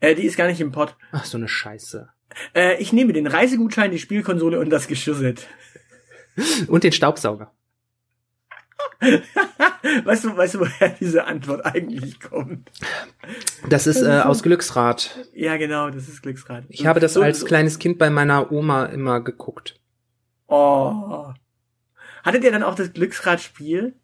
Äh, 0.00 0.14
die 0.14 0.24
ist 0.24 0.36
gar 0.36 0.46
nicht 0.46 0.60
im 0.60 0.72
Pott. 0.72 0.96
Ach, 1.12 1.24
so 1.24 1.36
eine 1.36 1.48
Scheiße. 1.48 2.08
Äh, 2.54 2.80
ich 2.80 2.92
nehme 2.92 3.12
den 3.12 3.26
Reisegutschein, 3.26 3.90
die 3.90 3.98
Spielkonsole 3.98 4.58
und 4.58 4.70
das 4.70 4.88
Geschirrset. 4.88 5.46
Und 6.66 6.82
den 6.82 6.92
Staubsauger. 6.92 7.52
Weißt 10.04 10.24
du, 10.24 10.36
weißt 10.36 10.54
du, 10.54 10.60
woher 10.60 10.88
diese 11.00 11.24
Antwort 11.24 11.64
eigentlich 11.66 12.20
kommt? 12.20 12.70
Das 13.68 13.86
ist, 13.86 14.02
äh, 14.02 14.20
aus 14.24 14.42
Glücksrad. 14.42 15.16
Ja, 15.34 15.56
genau, 15.56 15.90
das 15.90 16.08
ist 16.08 16.22
Glücksrad. 16.22 16.64
Ich 16.68 16.86
habe 16.86 17.00
das 17.00 17.14
so, 17.14 17.22
als 17.22 17.40
so. 17.40 17.46
kleines 17.46 17.78
Kind 17.78 17.98
bei 17.98 18.10
meiner 18.10 18.52
Oma 18.52 18.86
immer 18.86 19.20
geguckt. 19.20 19.80
Oh. 20.46 21.32
Hattet 22.22 22.44
ihr 22.44 22.52
dann 22.52 22.62
auch 22.62 22.74
das 22.74 22.92
Glücksradspiel? 22.92 23.94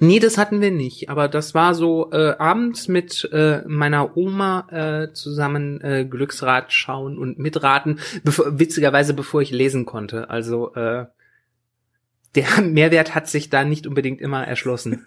Nee, 0.00 0.18
das 0.18 0.38
hatten 0.38 0.60
wir 0.60 0.70
nicht, 0.70 1.08
aber 1.08 1.28
das 1.28 1.54
war 1.54 1.74
so 1.74 2.10
äh, 2.12 2.34
abends 2.38 2.88
mit 2.88 3.28
äh, 3.32 3.62
meiner 3.66 4.16
Oma 4.16 4.66
äh, 4.70 5.12
zusammen 5.12 5.80
äh, 5.80 6.04
Glücksrad 6.04 6.72
schauen 6.72 7.18
und 7.18 7.38
mitraten, 7.38 8.00
bevor, 8.24 8.58
witzigerweise 8.58 9.14
bevor 9.14 9.40
ich 9.40 9.50
lesen 9.50 9.86
konnte. 9.86 10.30
Also 10.30 10.74
äh, 10.74 11.06
der 12.34 12.60
Mehrwert 12.62 13.14
hat 13.14 13.28
sich 13.28 13.50
da 13.50 13.64
nicht 13.64 13.86
unbedingt 13.86 14.20
immer 14.20 14.46
erschlossen. 14.46 15.04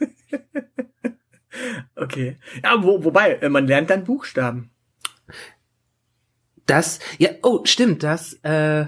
okay. 1.96 2.38
Ja, 2.64 2.84
wo, 2.84 3.04
wobei, 3.04 3.34
äh, 3.34 3.50
man 3.50 3.68
lernt 3.68 3.90
dann 3.90 4.04
Buchstaben. 4.04 4.72
Das, 6.66 7.00
ja, 7.20 7.30
oh, 7.44 7.64
stimmt, 7.66 8.02
das, 8.02 8.34
äh, 8.42 8.88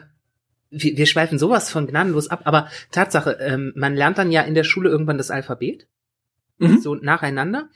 wir, 0.70 0.98
wir 0.98 1.06
schweifen 1.06 1.40
sowas 1.40 1.70
von 1.70 1.88
gnadenlos 1.88 2.30
ab, 2.30 2.42
aber 2.46 2.70
Tatsache, 2.92 3.38
ähm, 3.40 3.72
man 3.76 3.96
lernt 3.96 4.18
dann 4.18 4.32
ja 4.32 4.42
in 4.42 4.56
der 4.56 4.64
Schule 4.64 4.90
irgendwann 4.90 5.18
das 5.18 5.32
Alphabet. 5.32 5.88
Mhm. 6.58 6.80
So 6.80 6.96
nacheinander. 6.96 7.70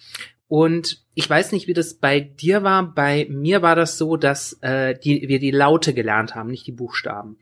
Und 0.48 1.06
ich 1.14 1.30
weiß 1.30 1.54
nicht, 1.54 1.68
wie 1.68 1.74
das 1.74 1.94
bei 1.94 2.20
dir 2.20 2.64
war. 2.64 2.94
Bei 2.94 3.26
mir 3.30 3.62
war 3.62 3.76
das 3.76 3.98
so, 3.98 4.18
dass 4.18 4.54
äh, 4.62 4.98
die, 5.00 5.30
wir 5.30 5.40
die 5.40 5.52
Laute 5.52 5.94
gelernt 5.94 6.36
haben, 6.36 6.50
nicht 6.50 6.68
die 6.68 6.74
Buchstaben. 6.74 7.38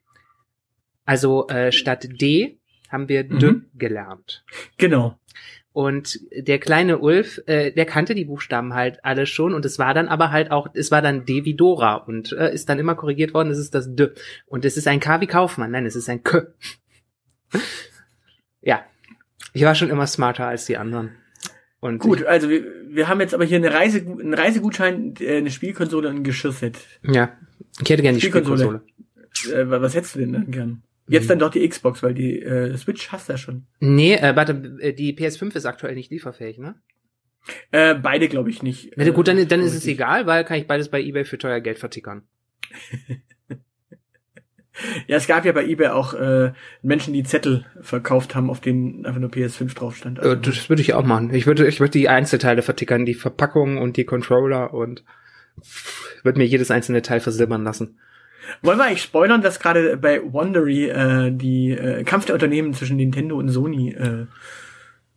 Also 1.06 1.48
äh, 1.48 1.72
statt 1.72 2.08
D 2.22 2.59
haben 2.90 3.08
wir 3.08 3.24
mhm. 3.24 3.40
D 3.40 3.56
gelernt. 3.76 4.44
Genau. 4.78 5.18
Und 5.72 6.20
der 6.36 6.60
kleine 6.60 6.98
Ulf, 6.98 7.42
äh, 7.46 7.72
der 7.72 7.86
kannte 7.86 8.16
die 8.16 8.26
Buchstaben 8.26 8.74
halt 8.74 9.06
alle 9.06 9.26
schon 9.26 9.54
und 9.54 9.64
es 9.66 9.78
war 9.78 9.94
dann 9.94 10.08
aber 10.08 10.32
halt 10.32 10.52
auch, 10.52 10.68
es 10.74 10.92
war 10.92 11.02
dann 11.02 11.26
D 11.26 11.46
wie 11.46 11.54
Dora 11.54 11.96
und 11.96 12.32
äh, 12.34 12.54
ist 12.54 12.70
dann 12.70 12.80
immer 12.80 12.96
korrigiert 12.96 13.34
worden, 13.34 13.52
es 13.52 13.60
ist 13.60 13.76
das 13.76 13.96
D. 13.96 14.10
Und 14.48 14.66
es 14.66 14.78
ist 14.78 14.88
ein 14.88 15.00
K 15.00 15.22
wie 15.22 15.28
Kaufmann, 15.28 15.72
nein, 15.72 15.86
es 15.86 15.96
ist 15.96 16.10
ein 16.10 16.24
K. 16.24 16.48
ja. 18.62 18.84
Ich 19.54 19.64
war 19.64 19.76
schon 19.76 19.90
immer 19.90 20.08
smarter 20.08 20.48
als 20.48 20.66
die 20.66 20.78
anderen. 20.78 21.12
Und 21.80 22.00
Gut, 22.00 22.26
also 22.26 22.50
wir, 22.50 22.66
wir 22.90 23.08
haben 23.08 23.22
jetzt 23.22 23.34
aber 23.34 23.46
hier 23.46 23.58
eine 23.58 23.74
Reise, 23.74 24.00
einen 24.00 24.34
Reisegutschein, 24.34 25.14
äh, 25.20 25.38
eine 25.38 25.52
Spielkonsole 25.52 26.10
und 26.10 26.18
ein 26.18 26.24
Geschirrset. 26.24 26.78
Ja. 27.04 27.38
Ich 27.82 27.90
hätte 27.90 28.02
gerne 28.02 28.18
die 28.18 28.26
Spielkonsole. 28.26 28.82
Spielkonsole. 29.32 29.78
Äh, 29.78 29.82
was 29.82 29.96
hättest 29.96 30.16
du 30.16 30.20
denn 30.20 30.34
dann 30.34 30.52
gern? 30.52 30.84
Jetzt 31.10 31.30
dann 31.30 31.40
doch 31.40 31.50
die 31.50 31.68
Xbox, 31.68 32.04
weil 32.04 32.14
die 32.14 32.40
äh, 32.42 32.78
Switch 32.78 33.12
hast 33.12 33.30
du 33.30 33.34
ja 33.34 33.38
schon. 33.38 33.66
Nee, 33.80 34.16
äh, 34.16 34.36
warte, 34.36 34.78
äh, 34.80 34.94
die 34.94 35.16
PS5 35.16 35.56
ist 35.56 35.66
aktuell 35.66 35.96
nicht 35.96 36.12
lieferfähig, 36.12 36.60
ne? 36.60 36.76
Äh, 37.72 37.96
beide 37.96 38.28
glaube 38.28 38.50
ich 38.50 38.62
nicht. 38.64 38.92
Na 38.96 39.10
gut, 39.10 39.28
dann, 39.28 39.48
dann 39.48 39.62
ist 39.62 39.74
es 39.74 39.88
egal, 39.88 40.28
weil 40.28 40.44
kann 40.44 40.58
ich 40.58 40.68
beides 40.68 40.90
bei 40.90 41.02
eBay 41.02 41.26
für 41.26 41.38
teuer 41.38 41.62
Geld 41.62 41.80
vertickern. 41.80 42.24
ja, 45.08 45.18
es 45.18 45.28
gab 45.28 45.46
ja 45.46 45.52
bei 45.52 45.66
eBay 45.66 45.88
auch 45.88 46.14
äh, 46.14 46.54
Menschen, 46.82 47.14
die 47.14 47.24
Zettel 47.24 47.66
verkauft 47.82 48.36
haben, 48.36 48.50
auf 48.50 48.62
denen 48.62 49.06
einfach 49.06 49.20
nur 49.20 49.32
PS5 49.32 49.74
drauf 49.76 49.96
stand. 49.96 50.20
Also, 50.20 50.36
das 50.36 50.70
würde 50.70 50.82
ich 50.82 50.94
auch 50.94 51.06
machen. 51.06 51.34
Ich 51.34 51.48
würde, 51.48 51.68
ich 51.68 51.80
würde 51.80 51.92
die 51.92 52.10
Einzelteile 52.10 52.62
vertickern, 52.62 53.06
die 53.06 53.16
Verpackung 53.16 53.78
und 53.78 53.98
die 53.98 54.06
Controller 54.06 54.74
und 54.74 55.04
würde 56.24 56.40
mir 56.40 56.46
jedes 56.46 56.72
einzelne 56.72 57.02
Teil 57.02 57.20
versilbern 57.20 57.64
lassen. 57.64 58.00
Wollen 58.62 58.78
wir 58.78 58.86
eigentlich 58.86 59.04
spoilern, 59.04 59.42
dass 59.42 59.60
gerade 59.60 59.98
bei 59.98 60.22
Wondery 60.22 60.90
äh, 60.90 61.32
die 61.32 61.72
äh, 61.72 62.04
Kampf 62.04 62.26
der 62.26 62.36
Unternehmen 62.36 62.74
zwischen 62.74 62.98
Nintendo 62.98 63.38
und 63.38 63.50
Sony 63.50 63.92
äh, 63.92 64.26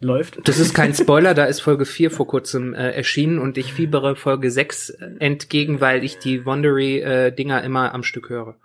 läuft? 0.01 0.47
Das 0.47 0.59
ist 0.59 0.75
kein 0.75 0.95
Spoiler, 0.95 1.35
da 1.35 1.45
ist 1.45 1.61
Folge 1.61 1.85
4 1.85 2.11
vor 2.11 2.27
kurzem 2.27 2.75
äh, 2.75 2.91
erschienen 2.91 3.39
und 3.39 3.59
ich 3.59 3.73
fiebere 3.73 4.17
Folge 4.17 4.51
6 4.51 4.91
entgegen, 5.19 5.81
weil 5.81 6.05
ich 6.05 6.19
die 6.19 6.45
Wondery-Dinger 6.45 7.63
äh, 7.63 7.67
immer 7.67 7.95
am 7.95 8.03
Stück 8.03 8.29
höre. 8.29 8.57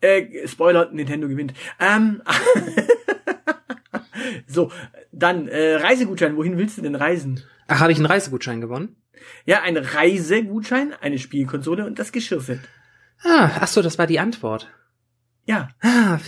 Äh, 0.00 0.46
Spoiler, 0.46 0.90
Nintendo 0.92 1.28
gewinnt. 1.28 1.52
Ähm, 1.78 2.22
so, 4.46 4.72
dann 5.12 5.48
äh, 5.48 5.74
Reisegutschein. 5.74 6.36
Wohin 6.36 6.56
willst 6.56 6.78
du 6.78 6.82
denn 6.82 6.94
reisen? 6.94 7.42
Ach, 7.68 7.80
habe 7.80 7.92
ich 7.92 7.98
einen 7.98 8.06
Reisegutschein 8.06 8.60
gewonnen? 8.60 8.96
Ja, 9.44 9.62
ein 9.62 9.76
Reisegutschein, 9.76 10.94
eine 11.00 11.18
Spielkonsole 11.18 11.84
und 11.84 11.98
das 11.98 12.12
Geschirrset. 12.12 12.60
Ah, 13.22 13.50
ach 13.60 13.68
so, 13.68 13.82
das 13.82 13.98
war 13.98 14.06
die 14.06 14.20
Antwort. 14.20 14.68
Ja. 15.46 15.68
Ah, 15.80 16.18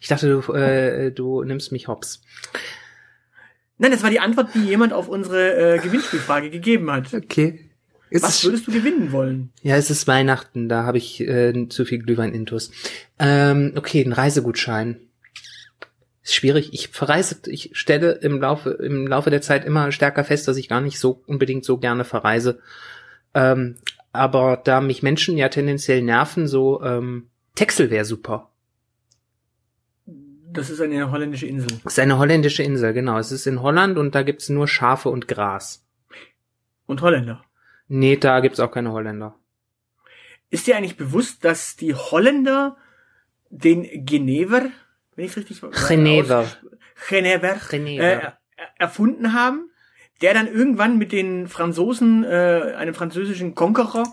ich 0.00 0.08
dachte, 0.08 0.28
du, 0.28 0.52
äh, 0.52 1.12
du 1.12 1.42
nimmst 1.42 1.72
mich 1.72 1.88
hops. 1.88 2.22
Nein, 3.78 3.90
das 3.90 4.02
war 4.02 4.10
die 4.10 4.20
Antwort, 4.20 4.54
die 4.54 4.64
jemand 4.64 4.92
auf 4.92 5.08
unsere 5.08 5.74
äh, 5.74 5.78
Gewinnspielfrage 5.78 6.50
gegeben 6.50 6.90
hat. 6.90 7.12
Okay. 7.12 7.70
Ist 8.10 8.22
Was 8.22 8.44
würdest 8.44 8.66
du 8.66 8.72
gewinnen 8.72 9.10
wollen? 9.10 9.52
Ja, 9.62 9.76
es 9.76 9.90
ist 9.90 10.06
Weihnachten, 10.06 10.68
da 10.68 10.84
habe 10.84 10.98
ich 10.98 11.20
äh, 11.20 11.68
zu 11.68 11.84
viel 11.86 11.98
Glühwein-Intus. 11.98 12.70
Ähm, 13.18 13.72
okay, 13.74 14.04
ein 14.04 14.12
Reisegutschein. 14.12 15.00
Ist 16.22 16.34
schwierig. 16.34 16.72
Ich 16.72 16.88
verreise, 16.88 17.36
ich 17.46 17.70
stelle 17.72 18.12
im 18.12 18.40
Laufe, 18.40 18.70
im 18.70 19.06
Laufe 19.06 19.30
der 19.30 19.40
Zeit 19.40 19.64
immer 19.64 19.90
stärker 19.92 20.24
fest, 20.24 20.46
dass 20.46 20.58
ich 20.58 20.68
gar 20.68 20.80
nicht 20.80 21.00
so 21.00 21.22
unbedingt 21.26 21.64
so 21.64 21.78
gerne 21.78 22.04
verreise. 22.04 22.60
Ähm, 23.34 23.76
aber 24.12 24.60
da 24.62 24.80
mich 24.80 25.02
Menschen 25.02 25.36
ja 25.36 25.48
tendenziell 25.48 26.02
nerven, 26.02 26.46
so 26.46 26.82
ähm, 26.82 27.28
Texel 27.54 27.90
wäre 27.90 28.04
super. 28.04 28.50
Das 30.06 30.68
ist 30.68 30.80
eine 30.82 31.10
holländische 31.10 31.46
Insel. 31.46 31.80
Das 31.82 31.94
ist 31.94 31.98
eine 31.98 32.18
holländische 32.18 32.62
Insel, 32.62 32.92
genau. 32.92 33.18
Es 33.18 33.32
ist 33.32 33.46
in 33.46 33.62
Holland 33.62 33.96
und 33.96 34.14
da 34.14 34.22
gibt's 34.22 34.50
nur 34.50 34.68
Schafe 34.68 35.08
und 35.08 35.26
Gras. 35.26 35.86
Und 36.86 37.00
Holländer? 37.00 37.42
Nee, 37.88 38.16
da 38.16 38.40
gibt's 38.40 38.60
auch 38.60 38.70
keine 38.70 38.92
Holländer. 38.92 39.34
Ist 40.50 40.66
dir 40.66 40.76
eigentlich 40.76 40.98
bewusst, 40.98 41.44
dass 41.44 41.76
die 41.76 41.94
Holländer 41.94 42.76
den 43.48 44.04
Genever, 44.04 44.66
wenn 45.16 45.24
ich 45.24 45.36
richtig 45.36 45.62
Genever, 45.88 46.46
Genever, 47.08 47.56
Genever. 47.70 48.02
Äh, 48.02 48.32
erfunden 48.78 49.32
haben? 49.32 49.70
Der 50.22 50.34
dann 50.34 50.46
irgendwann 50.46 50.98
mit 50.98 51.12
den 51.12 51.48
Franzosen, 51.48 52.24
äh, 52.24 52.74
einem 52.76 52.94
französischen 52.94 53.54
Conqueror, 53.54 54.04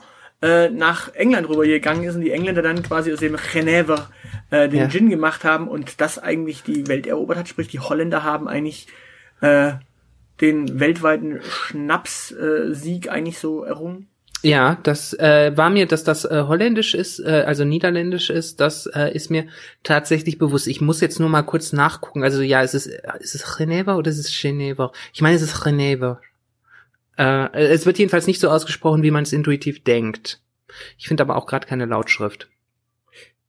äh, 0.41 0.69
nach 0.69 1.13
England 1.13 1.49
rübergegangen 1.49 2.03
ist 2.03 2.15
und 2.15 2.21
die 2.21 2.31
Engländer 2.31 2.61
dann 2.61 2.81
quasi 2.81 3.11
aus 3.11 3.19
dem 3.19 3.35
Genève 3.35 4.07
äh, 4.49 4.69
den 4.69 4.79
ja. 4.79 4.89
Gin 4.89 5.09
gemacht 5.09 5.43
haben 5.43 5.67
und 5.67 6.01
das 6.01 6.17
eigentlich 6.17 6.63
die 6.63 6.87
Welt 6.87 7.07
erobert 7.07 7.37
hat. 7.37 7.47
Sprich, 7.47 7.67
die 7.67 7.79
Holländer 7.79 8.23
haben 8.23 8.47
eigentlich 8.47 8.87
äh, 9.41 9.73
den 10.41 10.79
weltweiten 10.79 11.41
Schnapssieg 11.41 13.05
äh, 13.05 13.09
eigentlich 13.09 13.37
so 13.39 13.63
errungen. 13.63 14.07
Ja, 14.41 14.77
das 14.83 15.13
äh, 15.13 15.51
war 15.57 15.69
mir, 15.69 15.85
dass 15.85 16.05
das 16.05 16.23
äh, 16.23 16.45
holländisch 16.47 16.93
ist, 16.93 17.19
äh, 17.19 17.43
also 17.45 17.65
niederländisch 17.65 18.29
ist, 18.29 18.61
das 18.61 18.85
äh, 18.85 19.13
ist 19.13 19.29
mir 19.29 19.47
tatsächlich 19.83 20.37
bewusst. 20.37 20.67
Ich 20.67 20.79
muss 20.79 21.01
jetzt 21.01 21.19
nur 21.19 21.27
mal 21.27 21.43
kurz 21.43 21.73
nachgucken. 21.73 22.23
Also 22.23 22.41
ja, 22.41 22.61
ist 22.61 22.73
es 22.73 22.87
ist 23.19 23.35
es 23.35 23.57
Geneva 23.57 23.95
oder 23.95 24.09
ist 24.09 24.17
es 24.17 24.41
Geneva? 24.41 24.93
Ich 25.13 25.21
meine, 25.21 25.35
es 25.35 25.41
ist 25.41 25.61
Geneva. 25.61 26.21
Äh, 27.17 27.49
es 27.53 27.85
wird 27.85 27.99
jedenfalls 27.99 28.27
nicht 28.27 28.39
so 28.39 28.49
ausgesprochen, 28.49 29.03
wie 29.03 29.11
man 29.11 29.23
es 29.23 29.33
intuitiv 29.33 29.83
denkt. 29.83 30.41
Ich 30.97 31.09
finde 31.09 31.23
aber 31.23 31.35
auch 31.35 31.45
gerade 31.45 31.67
keine 31.67 31.85
Lautschrift. 31.85 32.49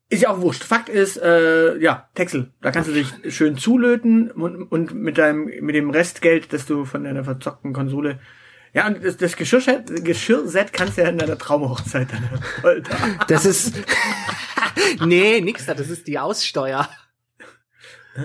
Ist 0.08 0.22
ja 0.22 0.30
auch 0.30 0.40
wurscht. 0.40 0.64
Fakt 0.64 0.88
ist, 0.88 1.18
äh, 1.18 1.78
ja, 1.78 2.08
Texel. 2.16 2.50
Da 2.62 2.72
kannst 2.72 2.88
du 2.88 2.94
dich 2.94 3.06
schön 3.28 3.56
zulöten 3.56 4.32
und, 4.32 4.64
und 4.64 4.92
mit 4.92 5.18
deinem, 5.18 5.44
mit 5.60 5.76
dem 5.76 5.90
Restgeld, 5.90 6.52
das 6.52 6.66
du 6.66 6.84
von 6.84 7.04
deiner 7.04 7.22
verzockten 7.22 7.72
Konsole 7.72 8.18
ja, 8.72 8.86
und 8.86 9.04
das, 9.04 9.16
das 9.16 9.36
Geschirrset, 9.36 10.04
Geschirrset 10.04 10.72
kannst 10.72 10.96
du 10.96 11.02
ja 11.02 11.08
in 11.08 11.18
deiner 11.18 11.38
Traumhochzeit 11.38 12.08
dann 12.12 12.84
Das 13.26 13.44
ist. 13.44 13.74
nee, 15.04 15.40
nix 15.40 15.66
da, 15.66 15.74
das 15.74 15.88
ist 15.88 16.06
die 16.06 16.18
Aussteuer. 16.18 16.88
Ah. 18.16 18.20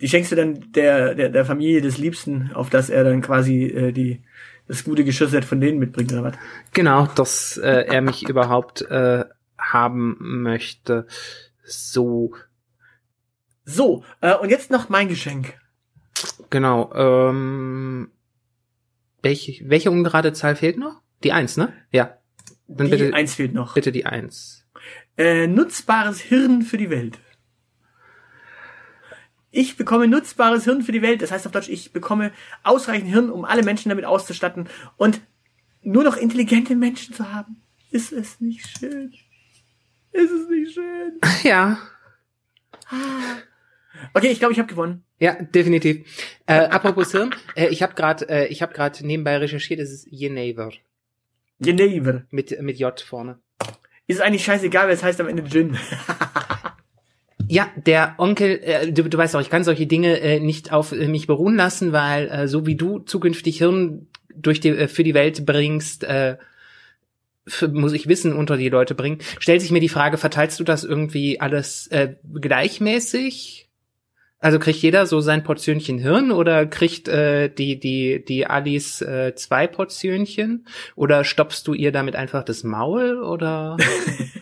Die 0.00 0.08
schenkst 0.08 0.30
du 0.32 0.36
dann 0.36 0.72
der, 0.72 1.14
der, 1.14 1.28
der 1.28 1.44
Familie 1.44 1.80
des 1.80 1.98
Liebsten, 1.98 2.52
auf 2.54 2.70
das 2.70 2.88
er 2.88 3.04
dann 3.04 3.20
quasi 3.20 3.64
äh, 3.64 3.92
die, 3.92 4.22
das 4.68 4.84
gute 4.84 5.04
Geschirrset 5.04 5.44
von 5.44 5.60
denen 5.60 5.78
mitbringt, 5.78 6.12
oder 6.12 6.24
was? 6.24 6.34
Genau, 6.72 7.06
dass 7.06 7.56
äh, 7.56 7.86
er 7.88 8.00
mich 8.00 8.28
überhaupt 8.28 8.82
äh, 8.82 9.24
haben 9.58 10.16
möchte. 10.20 11.06
So. 11.64 12.34
So, 13.64 14.04
äh, 14.20 14.34
und 14.34 14.50
jetzt 14.50 14.70
noch 14.70 14.88
mein 14.88 15.08
Geschenk. 15.08 15.54
Genau, 16.50 16.92
ähm, 16.94 18.10
welche, 19.22 19.68
welche 19.68 19.90
ungerade 19.90 20.32
Zahl 20.32 20.56
fehlt 20.56 20.78
noch? 20.78 21.02
Die 21.22 21.32
Eins, 21.32 21.56
ne? 21.56 21.72
Ja. 21.90 22.18
Dann 22.68 22.86
die 22.86 22.96
bitte, 22.96 23.14
Eins 23.14 23.34
fehlt 23.34 23.54
noch. 23.54 23.74
Bitte 23.74 23.92
die 23.92 24.06
Eins. 24.06 24.66
Äh, 25.16 25.46
nutzbares 25.46 26.20
Hirn 26.20 26.62
für 26.62 26.76
die 26.76 26.90
Welt. 26.90 27.18
Ich 29.50 29.76
bekomme 29.76 30.06
nutzbares 30.06 30.64
Hirn 30.64 30.82
für 30.82 30.92
die 30.92 31.02
Welt. 31.02 31.22
Das 31.22 31.32
heißt 31.32 31.46
auf 31.46 31.52
Deutsch, 31.52 31.68
ich 31.68 31.92
bekomme 31.92 32.32
ausreichend 32.62 33.10
Hirn, 33.10 33.30
um 33.30 33.44
alle 33.44 33.62
Menschen 33.62 33.88
damit 33.88 34.04
auszustatten 34.04 34.68
und 34.96 35.20
nur 35.82 36.04
noch 36.04 36.16
intelligente 36.16 36.76
Menschen 36.76 37.14
zu 37.14 37.32
haben. 37.32 37.62
Ist 37.90 38.12
es 38.12 38.40
nicht 38.40 38.66
schön? 38.78 39.14
Ist 40.12 40.30
es 40.30 40.48
nicht 40.48 40.74
schön? 40.74 41.18
Ja. 41.42 41.78
Ah. 42.90 43.38
Okay, 44.14 44.28
ich 44.28 44.38
glaube, 44.38 44.52
ich 44.52 44.58
habe 44.58 44.68
gewonnen. 44.68 45.04
Ja, 45.20 45.34
definitiv. 45.34 46.06
Äh, 46.46 46.54
apropos 46.54 47.12
Hirn, 47.12 47.34
äh, 47.56 47.68
ich 47.68 47.82
habe 47.82 47.94
gerade, 47.94 48.28
äh, 48.28 48.46
ich 48.48 48.62
habe 48.62 48.72
gerade 48.72 49.06
nebenbei 49.06 49.36
recherchiert. 49.38 49.80
Es 49.80 49.90
ist 49.90 50.08
Genever. 50.10 50.72
Genever. 51.60 52.22
Mit 52.30 52.60
mit 52.62 52.78
J 52.78 53.00
vorne. 53.00 53.38
Ist 54.06 54.22
eigentlich 54.22 54.44
scheißegal, 54.44 54.86
weil 54.86 54.94
es 54.94 55.02
heißt 55.02 55.20
am 55.20 55.28
Ende 55.28 55.44
Gin. 55.44 55.76
Ja, 57.50 57.70
der 57.76 58.14
Onkel, 58.18 58.60
äh, 58.62 58.92
du, 58.92 59.08
du 59.08 59.16
weißt 59.16 59.34
auch, 59.34 59.40
ich 59.40 59.48
kann 59.48 59.64
solche 59.64 59.86
Dinge 59.86 60.20
äh, 60.20 60.38
nicht 60.38 60.70
auf 60.70 60.92
äh, 60.92 61.08
mich 61.08 61.26
beruhen 61.26 61.56
lassen, 61.56 61.92
weil 61.92 62.28
äh, 62.28 62.46
so 62.46 62.66
wie 62.66 62.74
du 62.74 62.98
zukünftig 62.98 63.56
Hirn 63.56 64.06
durch 64.34 64.60
die, 64.60 64.68
äh, 64.68 64.86
für 64.86 65.02
die 65.02 65.14
Welt 65.14 65.46
bringst, 65.46 66.04
äh, 66.04 66.36
für, 67.46 67.68
muss 67.68 67.94
ich 67.94 68.06
Wissen 68.06 68.34
unter 68.34 68.58
die 68.58 68.68
Leute 68.68 68.94
bringen, 68.94 69.20
stellt 69.38 69.62
sich 69.62 69.70
mir 69.70 69.80
die 69.80 69.88
Frage, 69.88 70.18
verteilst 70.18 70.60
du 70.60 70.64
das 70.64 70.84
irgendwie 70.84 71.40
alles 71.40 71.86
äh, 71.86 72.16
gleichmäßig? 72.38 73.67
Also 74.40 74.60
kriegt 74.60 74.78
jeder 74.78 75.06
so 75.06 75.20
sein 75.20 75.42
Portionchen 75.42 75.98
Hirn 75.98 76.30
oder 76.30 76.64
kriegt 76.66 77.08
äh, 77.08 77.48
die 77.48 77.80
die 77.80 78.24
die 78.24 78.46
Alice 78.46 79.02
äh, 79.02 79.34
zwei 79.34 79.66
Portionchen 79.66 80.66
oder 80.94 81.24
stopfst 81.24 81.64
du 81.66 81.74
ihr 81.74 81.90
damit 81.90 82.14
einfach 82.14 82.44
das 82.44 82.62
Maul 82.62 83.20
oder? 83.20 83.76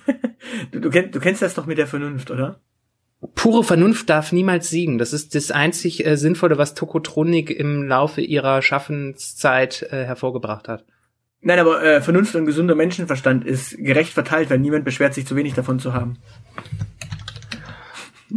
du, 0.70 0.80
du, 0.80 0.90
kennst, 0.90 1.14
du 1.14 1.20
kennst 1.20 1.40
das 1.40 1.54
doch 1.54 1.64
mit 1.64 1.78
der 1.78 1.86
Vernunft, 1.86 2.30
oder? 2.30 2.60
Pure 3.34 3.64
Vernunft 3.64 4.10
darf 4.10 4.32
niemals 4.32 4.68
siegen. 4.68 4.98
Das 4.98 5.14
ist 5.14 5.34
das 5.34 5.50
einzig 5.50 6.04
äh, 6.04 6.16
Sinnvolle, 6.16 6.58
was 6.58 6.74
Tokotronik 6.74 7.50
im 7.50 7.82
Laufe 7.84 8.20
ihrer 8.20 8.60
Schaffenszeit 8.60 9.82
äh, 9.90 10.04
hervorgebracht 10.04 10.68
hat. 10.68 10.84
Nein, 11.40 11.58
aber 11.58 11.82
äh, 11.82 12.00
Vernunft 12.02 12.34
und 12.34 12.44
gesunder 12.44 12.74
Menschenverstand 12.74 13.46
ist 13.46 13.78
gerecht 13.78 14.12
verteilt, 14.12 14.50
weil 14.50 14.58
niemand 14.58 14.84
beschwert 14.84 15.14
sich 15.14 15.26
zu 15.26 15.36
wenig 15.36 15.54
davon 15.54 15.78
zu 15.78 15.94
haben. 15.94 16.18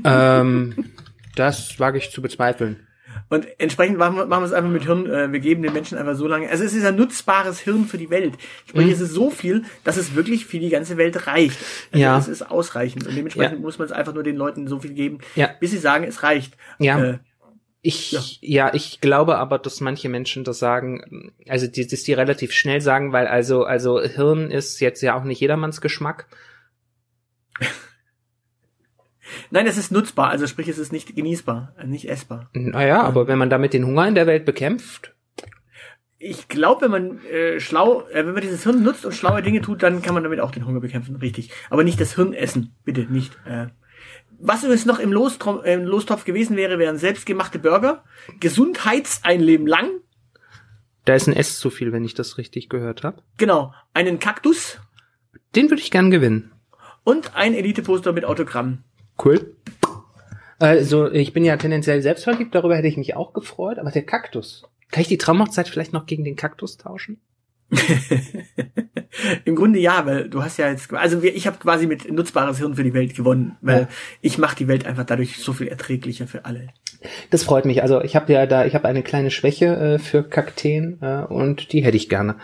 Ähm, 0.05 0.75
das 1.35 1.79
wage 1.79 1.97
ich 1.97 2.11
zu 2.11 2.21
bezweifeln. 2.21 2.87
Und 3.29 3.47
entsprechend 3.59 3.97
machen 3.97 4.15
wir, 4.15 4.25
machen 4.25 4.43
wir 4.43 4.47
es 4.47 4.53
einfach 4.53 4.69
mit 4.69 4.85
Hirn. 4.85 5.09
Äh, 5.09 5.31
wir 5.31 5.39
geben 5.39 5.61
den 5.61 5.73
Menschen 5.73 5.97
einfach 5.97 6.15
so 6.15 6.27
lange. 6.27 6.49
Also 6.49 6.63
es 6.63 6.73
ist 6.73 6.85
ein 6.85 6.95
nutzbares 6.95 7.59
Hirn 7.59 7.85
für 7.85 7.97
die 7.97 8.09
Welt. 8.09 8.33
Sprich, 8.67 8.85
mhm. 8.85 8.91
es 8.91 9.01
ist 9.01 9.13
so 9.13 9.29
viel, 9.29 9.63
dass 9.83 9.97
es 9.97 10.15
wirklich 10.15 10.45
für 10.45 10.59
die 10.59 10.69
ganze 10.69 10.97
Welt 10.97 11.27
reicht. 11.27 11.57
Also 11.91 12.03
ja. 12.03 12.17
Es 12.17 12.27
ist 12.27 12.49
ausreichend. 12.49 13.07
Und 13.07 13.15
dementsprechend 13.15 13.57
ja. 13.57 13.59
muss 13.59 13.77
man 13.77 13.85
es 13.85 13.91
einfach 13.91 14.13
nur 14.13 14.23
den 14.23 14.35
Leuten 14.35 14.67
so 14.67 14.79
viel 14.79 14.93
geben, 14.93 15.19
ja. 15.35 15.49
bis 15.59 15.71
sie 15.71 15.77
sagen, 15.77 16.03
es 16.03 16.23
reicht. 16.23 16.55
Ja. 16.79 17.03
Äh, 17.03 17.19
ich, 17.81 18.11
ja. 18.11 18.21
ja. 18.41 18.73
ich 18.73 18.99
glaube 18.99 19.37
aber, 19.37 19.57
dass 19.57 19.79
manche 19.79 20.09
Menschen 20.09 20.43
das 20.43 20.59
sagen, 20.59 21.31
also 21.47 21.67
die, 21.67 21.87
dass 21.87 22.03
die 22.03 22.13
relativ 22.13 22.51
schnell 22.51 22.81
sagen, 22.81 23.13
weil 23.13 23.27
also, 23.27 23.63
also 23.63 24.01
Hirn 24.01 24.51
ist 24.51 24.79
jetzt 24.81 25.01
ja 25.01 25.17
auch 25.17 25.23
nicht 25.23 25.39
jedermanns 25.39 25.81
Geschmack. 25.81 26.27
Nein, 29.51 29.67
es 29.67 29.77
ist 29.77 29.91
nutzbar, 29.91 30.29
also 30.29 30.47
sprich, 30.47 30.67
es 30.67 30.77
ist 30.77 30.91
nicht 30.91 31.15
genießbar, 31.15 31.73
äh, 31.77 31.87
nicht 31.87 32.09
essbar. 32.09 32.49
Naja, 32.53 33.01
aber 33.01 33.27
wenn 33.27 33.37
man 33.37 33.49
damit 33.49 33.73
den 33.73 33.85
Hunger 33.85 34.07
in 34.07 34.15
der 34.15 34.27
Welt 34.27 34.45
bekämpft. 34.45 35.15
Ich 36.17 36.49
glaube, 36.49 36.81
wenn 36.81 36.91
man 36.91 37.25
äh, 37.25 37.59
schlau, 37.59 38.03
äh, 38.09 38.25
wenn 38.25 38.33
man 38.33 38.41
dieses 38.41 38.63
Hirn 38.63 38.83
nutzt 38.83 39.05
und 39.05 39.13
schlaue 39.13 39.41
Dinge 39.41 39.61
tut, 39.61 39.83
dann 39.83 40.01
kann 40.01 40.13
man 40.13 40.23
damit 40.23 40.41
auch 40.41 40.51
den 40.51 40.65
Hunger 40.65 40.81
bekämpfen, 40.81 41.15
richtig. 41.15 41.51
Aber 41.69 41.83
nicht 41.83 41.99
das 42.01 42.15
Hirn 42.15 42.33
essen, 42.33 42.75
bitte 42.83 43.01
nicht. 43.01 43.37
Äh. 43.45 43.67
Was 44.37 44.63
übrigens 44.63 44.85
noch 44.85 44.99
im, 44.99 45.11
Lostro 45.11 45.61
äh, 45.61 45.73
im 45.73 45.83
Lostopf 45.83 46.25
gewesen 46.25 46.55
wäre, 46.57 46.79
wären 46.79 46.97
selbstgemachte 46.97 47.59
Burger, 47.59 48.03
Gesundheitseinleben 48.39 49.67
lang. 49.67 49.89
Da 51.05 51.15
ist 51.15 51.27
ein 51.27 51.35
S 51.35 51.59
zu 51.59 51.69
viel, 51.69 51.91
wenn 51.91 52.05
ich 52.05 52.13
das 52.13 52.37
richtig 52.37 52.69
gehört 52.69 53.03
habe. 53.03 53.21
Genau, 53.37 53.73
einen 53.93 54.19
Kaktus. 54.19 54.79
Den 55.55 55.69
würde 55.69 55.81
ich 55.81 55.91
gern 55.91 56.11
gewinnen. 56.11 56.51
Und 57.03 57.35
ein 57.35 57.53
Elite-Poster 57.53 58.13
mit 58.13 58.25
Autogramm. 58.25 58.83
Cool. 59.23 59.55
Also, 60.59 61.09
ich 61.11 61.33
bin 61.33 61.45
ja 61.45 61.57
tendenziell 61.57 62.01
selbstverliebt, 62.01 62.53
darüber 62.53 62.75
hätte 62.75 62.87
ich 62.87 62.97
mich 62.97 63.15
auch 63.15 63.33
gefreut, 63.33 63.79
aber 63.79 63.91
der 63.91 64.03
Kaktus. 64.03 64.63
Kann 64.91 65.01
ich 65.01 65.07
die 65.07 65.17
Traumhochzeit 65.17 65.67
vielleicht 65.67 65.93
noch 65.93 66.05
gegen 66.05 66.23
den 66.23 66.35
Kaktus 66.35 66.77
tauschen? 66.77 67.21
Im 69.45 69.55
Grunde 69.55 69.79
ja, 69.79 70.05
weil 70.05 70.29
du 70.29 70.43
hast 70.43 70.57
ja 70.57 70.69
jetzt, 70.69 70.91
also 70.93 71.21
ich 71.21 71.45
habe 71.45 71.57
quasi 71.59 71.87
mit 71.87 72.11
nutzbares 72.11 72.57
Hirn 72.57 72.75
für 72.75 72.83
die 72.83 72.93
Welt 72.93 73.15
gewonnen, 73.15 73.57
weil 73.61 73.81
ja. 73.81 73.87
ich 74.21 74.37
mache 74.37 74.55
die 74.55 74.67
Welt 74.67 74.85
einfach 74.85 75.05
dadurch 75.05 75.37
so 75.37 75.53
viel 75.53 75.67
erträglicher 75.67 76.27
für 76.27 76.45
alle. 76.45 76.69
Das 77.29 77.43
freut 77.43 77.65
mich. 77.65 77.81
Also 77.81 78.01
ich 78.01 78.15
habe 78.15 78.31
ja 78.33 78.45
da, 78.45 78.65
ich 78.65 78.75
habe 78.75 78.87
eine 78.87 79.03
kleine 79.03 79.31
Schwäche 79.31 79.65
äh, 79.65 79.99
für 79.99 80.23
Kakteen 80.23 80.99
äh, 81.01 81.23
und 81.23 81.71
die 81.71 81.83
hätte 81.83 81.97
ich 81.97 82.09
gerne. 82.09 82.35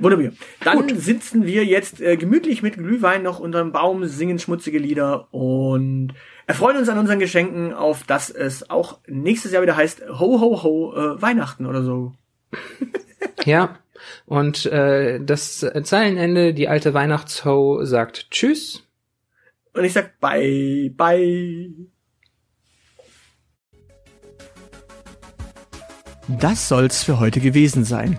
Wunderbar. 0.00 0.32
Dann 0.64 0.78
Gut. 0.78 1.00
sitzen 1.00 1.46
wir 1.46 1.64
jetzt 1.64 2.00
äh, 2.00 2.16
gemütlich 2.16 2.62
mit 2.62 2.74
Glühwein 2.74 3.22
noch 3.22 3.38
unterm 3.38 3.72
Baum, 3.72 4.06
singen 4.06 4.38
schmutzige 4.38 4.78
Lieder 4.78 5.32
und 5.32 6.14
erfreuen 6.46 6.78
uns 6.78 6.88
an 6.88 6.98
unseren 6.98 7.18
Geschenken, 7.18 7.72
auf 7.72 8.04
dass 8.04 8.30
es 8.30 8.70
auch 8.70 8.98
nächstes 9.06 9.52
Jahr 9.52 9.62
wieder 9.62 9.76
heißt 9.76 10.02
Ho 10.08 10.40
Ho 10.40 10.62
Ho 10.62 10.94
äh, 10.96 11.22
Weihnachten 11.22 11.66
oder 11.66 11.82
so. 11.82 12.12
ja. 13.44 13.78
Und 14.24 14.66
äh, 14.66 15.20
das 15.22 15.66
Zeilenende, 15.82 16.54
die 16.54 16.68
alte 16.68 16.94
Weihnachtsho 16.94 17.84
sagt 17.84 18.30
Tschüss. 18.30 18.86
Und 19.74 19.84
ich 19.84 19.92
sag 19.92 20.18
Bye, 20.20 20.90
bye. 20.96 21.70
Das 26.38 26.68
soll's 26.68 27.02
für 27.02 27.18
heute 27.18 27.40
gewesen 27.40 27.84
sein. 27.84 28.18